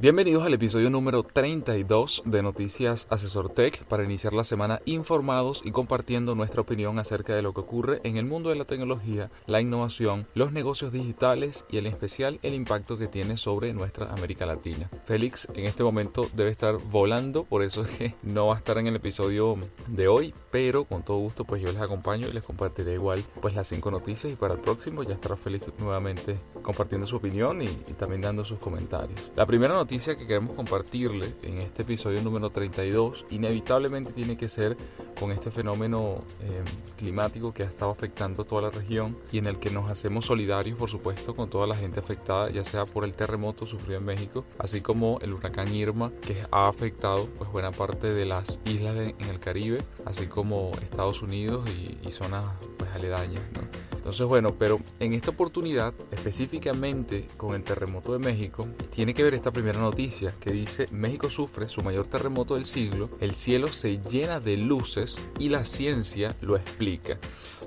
Bienvenidos 0.00 0.44
al 0.44 0.54
episodio 0.54 0.90
número 0.90 1.24
32 1.24 2.22
de 2.24 2.40
Noticias 2.40 3.08
Asesor 3.10 3.48
Tech 3.48 3.84
para 3.86 4.04
iniciar 4.04 4.32
la 4.32 4.44
semana 4.44 4.80
informados 4.84 5.60
y 5.64 5.72
compartiendo 5.72 6.36
nuestra 6.36 6.60
opinión 6.60 7.00
acerca 7.00 7.34
de 7.34 7.42
lo 7.42 7.52
que 7.52 7.62
ocurre 7.62 8.00
en 8.04 8.16
el 8.16 8.24
mundo 8.24 8.50
de 8.50 8.54
la 8.54 8.64
tecnología, 8.64 9.32
la 9.46 9.60
innovación, 9.60 10.28
los 10.34 10.52
negocios 10.52 10.92
digitales 10.92 11.66
y 11.68 11.78
en 11.78 11.86
especial 11.86 12.38
el 12.44 12.54
impacto 12.54 12.96
que 12.96 13.08
tiene 13.08 13.36
sobre 13.36 13.74
nuestra 13.74 14.12
América 14.12 14.46
Latina. 14.46 14.88
Félix 15.04 15.48
en 15.52 15.64
este 15.64 15.82
momento 15.82 16.30
debe 16.32 16.52
estar 16.52 16.76
volando, 16.76 17.42
por 17.42 17.64
eso 17.64 17.82
es 17.82 17.90
que 17.90 18.14
no 18.22 18.46
va 18.46 18.54
a 18.54 18.58
estar 18.58 18.78
en 18.78 18.86
el 18.86 18.94
episodio 18.94 19.56
de 19.88 20.06
hoy, 20.06 20.32
pero 20.52 20.84
con 20.84 21.02
todo 21.02 21.16
gusto 21.16 21.44
pues 21.44 21.60
yo 21.60 21.72
les 21.72 21.82
acompaño 21.82 22.28
y 22.28 22.32
les 22.32 22.44
compartiré 22.44 22.94
igual 22.94 23.24
pues 23.40 23.56
las 23.56 23.66
cinco 23.66 23.90
noticias 23.90 24.32
y 24.32 24.36
para 24.36 24.54
el 24.54 24.60
próximo 24.60 25.02
ya 25.02 25.14
estará 25.14 25.36
Félix 25.36 25.66
nuevamente 25.76 26.38
compartiendo 26.62 27.04
su 27.04 27.16
opinión 27.16 27.62
y, 27.62 27.66
y 27.66 27.94
también 27.98 28.20
dando 28.20 28.44
sus 28.44 28.60
comentarios. 28.60 29.32
La 29.34 29.44
primera 29.44 29.74
noticia 29.74 29.87
noticia 29.88 30.18
que 30.18 30.26
queremos 30.26 30.54
compartirle 30.54 31.34
en 31.44 31.62
este 31.62 31.80
episodio 31.80 32.20
número 32.20 32.50
32 32.50 33.24
inevitablemente 33.30 34.12
tiene 34.12 34.36
que 34.36 34.46
ser 34.46 34.76
con 35.18 35.32
este 35.32 35.50
fenómeno 35.50 36.22
eh, 36.42 36.62
climático 36.98 37.54
que 37.54 37.62
ha 37.62 37.66
estado 37.66 37.90
afectando 37.90 38.44
toda 38.44 38.60
la 38.60 38.70
región 38.70 39.16
y 39.32 39.38
en 39.38 39.46
el 39.46 39.58
que 39.58 39.70
nos 39.70 39.88
hacemos 39.88 40.26
solidarios, 40.26 40.76
por 40.76 40.90
supuesto, 40.90 41.34
con 41.34 41.48
toda 41.48 41.66
la 41.66 41.74
gente 41.74 42.00
afectada, 42.00 42.50
ya 42.50 42.64
sea 42.64 42.84
por 42.84 43.06
el 43.06 43.14
terremoto 43.14 43.66
sufrido 43.66 43.98
en 43.98 44.04
México, 44.04 44.44
así 44.58 44.82
como 44.82 45.20
el 45.22 45.32
huracán 45.32 45.74
Irma 45.74 46.12
que 46.20 46.36
ha 46.50 46.68
afectado 46.68 47.26
pues 47.38 47.50
buena 47.50 47.72
parte 47.72 48.12
de 48.12 48.26
las 48.26 48.60
islas 48.66 48.94
en 48.94 49.30
el 49.30 49.40
Caribe, 49.40 49.82
así 50.04 50.26
como 50.26 50.70
Estados 50.82 51.22
Unidos 51.22 51.66
y, 51.70 51.96
y 52.06 52.12
zonas 52.12 52.44
pues 52.76 52.90
aledañas. 52.90 53.42
¿no? 53.54 53.87
Entonces, 53.98 54.26
bueno, 54.26 54.54
pero 54.58 54.80
en 55.00 55.12
esta 55.12 55.32
oportunidad, 55.32 55.92
específicamente 56.12 57.26
con 57.36 57.54
el 57.54 57.62
terremoto 57.62 58.12
de 58.12 58.20
México, 58.20 58.66
tiene 58.94 59.12
que 59.12 59.24
ver 59.24 59.34
esta 59.34 59.52
primera 59.52 59.80
noticia 59.80 60.32
que 60.40 60.52
dice 60.52 60.88
México 60.92 61.28
sufre 61.28 61.68
su 61.68 61.82
mayor 61.82 62.06
terremoto 62.06 62.54
del 62.54 62.64
siglo, 62.64 63.10
el 63.20 63.32
cielo 63.32 63.70
se 63.70 63.98
llena 63.98 64.40
de 64.40 64.56
luces 64.56 65.18
y 65.38 65.50
la 65.50 65.64
ciencia 65.64 66.34
lo 66.40 66.56
explica. 66.56 67.18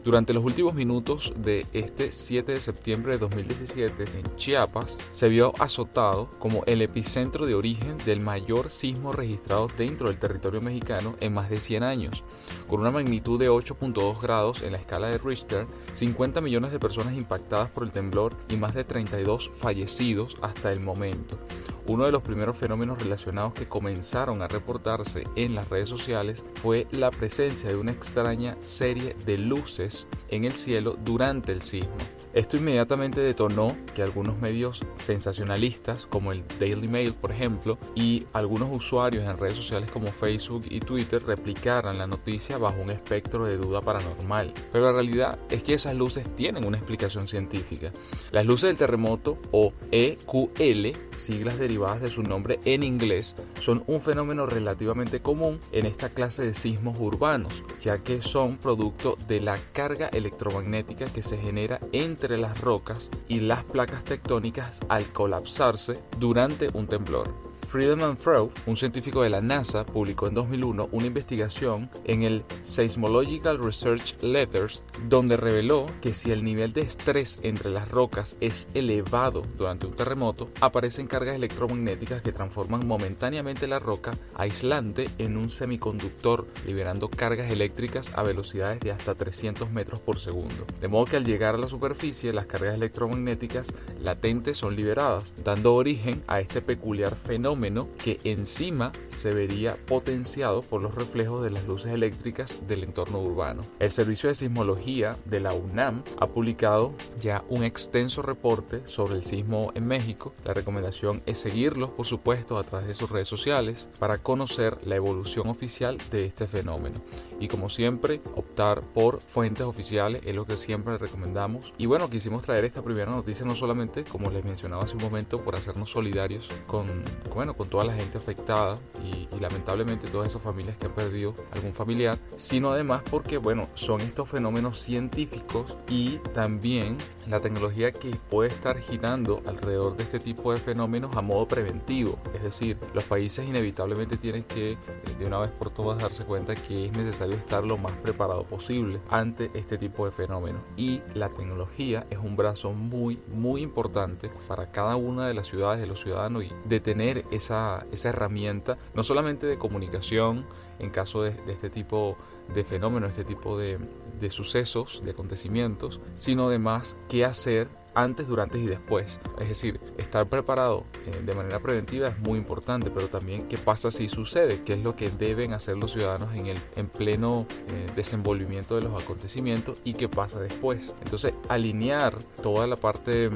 Durante 0.04 0.34
los 0.34 0.44
últimos 0.44 0.74
minutos 0.74 1.32
de 1.38 1.64
este 1.74 2.12
7 2.12 2.54
de 2.54 2.62
septiembre 2.62 3.14
de 3.14 3.18
2017 3.20 4.04
en 4.18 4.36
Chiapas, 4.36 4.98
se 5.12 5.30
vio 5.30 5.54
azotado 5.60 6.28
como 6.40 6.64
el 6.66 6.82
epicentro 6.82 7.46
de 7.46 7.54
origen 7.54 8.00
del 8.00 8.20
mayor 8.20 8.72
sismo 8.72 9.12
registrado 9.12 9.68
dentro 9.78 10.08
del 10.08 10.18
territorio 10.18 10.60
mexicano 10.60 11.16
en 11.20 11.34
más 11.34 11.52
de 11.52 11.62
100 11.62 11.84
años. 11.84 12.24
Con 12.68 12.80
una 12.80 12.90
magnitud 12.90 13.40
de 13.40 13.52
8.2 13.52 14.20
grados 14.20 14.64
en 14.64 14.72
la 14.72 14.80
escala 14.80 15.08
de 15.08 15.20
Richter, 15.20 15.68
50 15.94 16.42
millones 16.42 16.72
de 16.72 16.80
personas 16.80 17.16
impactadas 17.16 17.70
por 17.70 17.84
el 17.84 17.92
temblor 17.92 18.34
y 18.50 18.56
más 18.56 18.74
de 18.74 18.84
32 18.84 19.52
fallecidos 19.60 20.36
hasta 20.42 20.74
el 20.74 20.80
momento. 20.80 21.38
Uno 21.88 22.06
de 22.06 22.12
los 22.12 22.22
primeros 22.22 22.58
fenómenos 22.58 23.00
relacionados 23.00 23.54
que 23.54 23.68
comenzaron 23.68 24.42
a 24.42 24.48
reportarse 24.48 25.24
en 25.36 25.56
las 25.56 25.70
redes 25.70 25.90
sociales 25.90 26.44
fue 26.62 26.88
la 26.92 27.10
presencia 27.12 27.70
de 27.70 27.76
una 27.76 27.92
extraña 27.92 28.56
serie 28.60 29.16
de 29.26 29.38
luces 29.38 30.08
en 30.30 30.46
el 30.46 30.54
cielo 30.54 30.98
durante 31.04 31.52
el 31.52 31.62
sismo. 31.62 31.98
Esto 32.34 32.56
inmediatamente 32.56 33.20
detonó 33.20 33.76
que 33.94 34.02
algunos 34.02 34.38
medios 34.40 34.86
sensacionalistas, 34.96 36.06
como 36.06 36.32
el 36.32 36.44
Daily 36.60 36.88
Mail 36.88 37.14
por 37.14 37.32
ejemplo, 37.32 37.78
y 37.94 38.24
algunos 38.32 38.70
usuarios 38.72 39.26
en 39.26 39.38
redes 39.38 39.58
sociales 39.58 39.92
como 39.92 40.08
Facebook 40.08 40.64
y 40.70 40.80
Twitter 40.80 41.22
replicaran 41.24 41.98
la 41.98 42.08
noticia 42.08 42.58
bajo 42.58 42.82
un 42.82 42.90
espectro 42.90 43.46
de 43.46 43.58
duda 43.58 43.82
paranormal. 43.82 44.54
Pero 44.72 44.86
la 44.86 44.94
realidad 44.94 45.40
es 45.50 45.64
que 45.64 45.74
esas 45.74 45.96
luces 45.96 46.26
tienen 46.38 46.66
una 46.66 46.78
explicación 46.78 47.28
científica. 47.28 47.92
Las 48.32 48.46
luces 48.46 48.70
del 48.70 48.78
terremoto, 48.78 49.38
o 49.52 49.74
EQL, 49.92 50.96
siglas 51.14 51.60
derivadas 51.60 52.02
de 52.02 52.10
su 52.10 52.24
nombre 52.24 52.60
en 52.64 52.84
inglés, 52.84 53.36
son 53.60 53.84
un 53.88 54.02
fenómeno 54.02 54.46
relativamente 54.46 55.22
común 55.22 55.60
en 55.74 55.86
esta 55.86 56.10
clase 56.10 56.46
de 56.46 56.54
sismos 56.54 56.98
urbanos, 56.98 57.62
ya 57.80 58.00
que 58.00 58.22
son 58.22 58.58
producto 58.58 59.18
de 59.28 59.42
la 59.42 59.58
carga 59.74 60.08
electromagnética 60.08 61.06
que 61.12 61.24
se 61.24 61.38
genera 61.38 61.80
entre 61.92 62.21
entre 62.22 62.38
las 62.38 62.62
rocas 62.62 63.10
y 63.28 63.40
las 63.40 63.64
placas 63.64 64.04
tectónicas 64.04 64.80
al 64.90 65.06
colapsarse 65.12 66.04
durante 66.20 66.70
un 66.72 66.86
temblor. 66.86 67.51
Friedemann 67.72 68.18
Freud, 68.18 68.50
un 68.66 68.76
científico 68.76 69.22
de 69.22 69.30
la 69.30 69.40
NASA, 69.40 69.86
publicó 69.86 70.28
en 70.28 70.34
2001 70.34 70.90
una 70.92 71.06
investigación 71.06 71.90
en 72.04 72.24
el 72.24 72.44
Seismological 72.64 73.64
Research 73.64 74.22
Letters 74.22 74.84
donde 75.08 75.38
reveló 75.38 75.86
que 76.02 76.14
si 76.14 76.34
el 76.34 76.44
nivel 76.44 76.74
de 76.74 76.82
estrés 76.82 77.40
entre 77.44 77.70
las 77.70 77.88
rocas 77.88 78.36
es 78.42 78.68
elevado 78.74 79.44
durante 79.58 79.88
un 79.88 79.94
terremoto, 79.94 80.50
aparecen 80.60 81.08
cargas 81.08 81.38
electromagnéticas 81.38 82.22
que 82.22 82.34
transforman 82.34 82.86
momentáneamente 82.86 83.68
la 83.68 83.80
roca 83.80 84.18
aislante 84.36 85.10
en 85.18 85.38
un 85.38 85.50
semiconductor, 85.50 86.48
liberando 86.68 87.10
cargas 87.10 87.52
eléctricas 87.52 88.12
a 88.18 88.24
velocidades 88.24 88.82
de 88.82 88.92
hasta 88.92 89.16
300 89.16 89.72
metros 89.72 90.02
por 90.02 90.20
segundo. 90.20 90.66
De 90.82 90.90
modo 90.90 91.06
que 91.06 91.16
al 91.16 91.24
llegar 91.24 91.56
a 91.56 91.60
la 91.60 91.70
superficie, 91.70 92.34
las 92.34 92.48
cargas 92.48 92.76
electromagnéticas 92.76 93.72
latentes 94.02 94.58
son 94.58 94.76
liberadas, 94.76 95.34
dando 95.42 95.74
origen 95.74 96.22
a 96.28 96.42
este 96.42 96.62
peculiar 96.62 97.16
fenómeno 97.16 97.61
que 98.04 98.20
encima 98.24 98.92
se 99.08 99.32
vería 99.32 99.78
potenciado 99.86 100.62
por 100.62 100.82
los 100.82 100.96
reflejos 100.96 101.42
de 101.42 101.52
las 101.52 101.66
luces 101.68 101.92
eléctricas 101.94 102.58
del 102.68 102.84
entorno 102.84 103.22
urbano. 103.22 103.62
El 103.80 103.92
Servicio 103.92 104.30
de 104.30 104.36
Sismología 104.36 105.18
de 105.26 105.40
la 105.40 105.54
UNAM 105.54 106.04
ha 106.20 106.26
publicado 106.26 106.94
ya 107.22 107.44
un 107.50 107.64
extenso 107.64 108.24
reporte 108.24 108.82
sobre 108.86 109.16
el 109.16 109.24
sismo 109.24 109.72
en 109.76 109.86
México. 109.86 110.34
La 110.44 110.56
recomendación 110.56 111.22
es 111.28 111.38
seguirlos, 111.38 111.92
por 111.92 112.08
supuesto, 112.08 112.58
a 112.58 112.64
través 112.64 112.88
de 112.88 112.96
sus 112.96 113.12
redes 113.12 113.28
sociales 113.28 113.88
para 114.00 114.18
conocer 114.18 114.80
la 114.84 114.96
evolución 114.96 115.48
oficial 115.48 115.98
de 116.10 116.26
este 116.26 116.48
fenómeno. 116.48 117.00
Y 117.40 117.48
como 117.48 117.70
siempre, 117.70 118.22
optar 118.36 118.82
por 118.82 119.20
fuentes 119.20 119.66
oficiales 119.66 120.24
es 120.26 120.36
lo 120.36 120.46
que 120.46 120.58
siempre 120.58 120.98
recomendamos. 120.98 121.74
Y 121.78 121.86
bueno, 121.86 122.10
quisimos 122.10 122.42
traer 122.42 122.66
esta 122.66 122.82
primera 122.82 123.12
noticia 123.12 123.46
no 123.46 123.56
solamente, 123.56 124.04
como 124.04 124.32
les 124.32 124.44
mencionaba 124.44 124.84
hace 124.84 124.96
un 124.96 125.04
momento, 125.04 125.38
por 125.44 125.56
hacernos 125.56 125.92
solidarios 125.92 126.50
con, 126.68 126.88
bueno, 127.34 127.51
con 127.54 127.70
toda 127.70 127.86
la 127.86 127.94
gente 127.94 128.18
afectada 128.18 128.78
y, 129.04 129.28
lamentablemente 129.40 130.08
todas 130.08 130.28
esas 130.28 130.42
familias 130.44 130.78
que 130.78 130.86
han 130.86 130.94
perdido 130.94 131.34
algún 131.52 131.74
familiar, 131.74 132.20
sino 132.36 132.70
además 132.70 133.02
porque, 133.10 133.38
bueno, 133.38 133.68
son 133.74 134.02
estos 134.02 134.30
fenómenos 134.30 134.78
científicos 134.78 135.78
y 135.90 136.18
también 136.34 136.98
la 137.28 137.40
tecnología 137.40 137.92
que 137.92 138.12
puede 138.30 138.50
estar 138.50 138.78
girando 138.78 139.42
alrededor 139.48 139.98
de 139.98 140.04
este 140.04 140.20
tipo 140.20 140.54
de 140.54 140.60
fenómenos 140.60 141.16
a 141.16 141.22
modo 141.22 141.48
preventivo. 141.48 142.20
Es 142.36 142.44
decir, 142.44 142.78
los 142.94 143.04
países 143.06 143.48
inevitablemente 143.48 144.18
tienen 144.18 144.44
que 144.44 144.74
eh, 144.74 144.78
de 145.18 145.26
una 145.26 145.40
vez 145.40 145.52
por 145.52 145.72
todas 145.72 146.02
darse 146.02 146.24
cuenta 146.24 146.56
que 146.56 146.86
es 146.86 146.92
necesario 146.92 147.36
estar 147.36 147.64
lo 147.64 147.78
más 147.78 147.94
preparado 147.98 148.44
posible 148.44 149.00
ante 149.10 149.52
este 149.54 149.78
tipo 149.78 150.06
de 150.06 150.12
fenómenos. 150.12 150.62
Y 150.78 151.02
la 151.14 151.30
tecnología 151.30 152.06
es 152.10 152.18
un 152.18 152.36
brazo 152.36 152.74
muy, 152.74 153.20
muy 153.34 153.62
importante 153.62 154.30
para 154.48 154.72
cada 154.72 154.96
una 154.96 155.28
de 155.28 155.34
las 155.34 155.48
ciudades, 155.48 155.82
de 155.82 155.88
los 155.88 156.02
ciudadanos 156.02 156.44
y 156.44 156.52
de 156.66 156.80
tener 156.80 157.24
esa, 157.42 157.86
esa 157.92 158.10
herramienta, 158.10 158.78
no 158.94 159.04
solamente 159.04 159.46
de 159.46 159.58
comunicación 159.58 160.46
en 160.80 160.90
caso 160.90 161.24
de, 161.24 161.32
de 161.32 161.54
este 161.54 161.70
tipo 161.70 162.18
de 162.54 162.64
fenómenos, 162.64 163.12
este 163.12 163.24
tipo 163.24 163.58
de, 163.58 163.78
de 164.20 164.30
sucesos, 164.30 165.02
de 165.04 165.12
acontecimientos, 165.12 166.00
sino 166.16 166.48
además 166.48 166.96
qué 167.10 167.26
hacer 167.26 167.68
antes, 167.94 168.28
durante 168.28 168.58
y 168.58 168.68
después. 168.68 169.20
Es 169.40 169.50
decir, 169.50 169.80
estar 169.98 170.28
preparado 170.28 170.86
eh, 171.06 171.22
de 171.26 171.36
manera 171.36 171.60
preventiva 171.60 172.08
es 172.08 172.20
muy 172.20 172.38
importante, 172.38 172.90
pero 172.90 173.08
también 173.08 173.48
qué 173.48 173.58
pasa 173.58 173.92
si 173.92 174.08
sucede, 174.08 174.62
qué 174.64 174.74
es 174.74 174.80
lo 174.80 174.96
que 174.96 175.10
deben 175.10 175.54
hacer 175.54 175.78
los 175.78 175.92
ciudadanos 175.92 176.34
en 176.36 176.48
el 176.48 176.60
en 176.76 176.88
pleno 176.88 177.46
eh, 177.68 177.88
desenvolvimiento 177.96 178.76
de 178.76 178.84
los 178.84 179.02
acontecimientos 179.02 179.80
y 179.84 179.94
qué 179.96 180.08
pasa 180.08 180.40
después. 180.40 180.94
Entonces, 181.04 181.34
alinear 181.50 182.18
toda 182.42 182.68
la 182.68 182.76
parte 182.76 183.30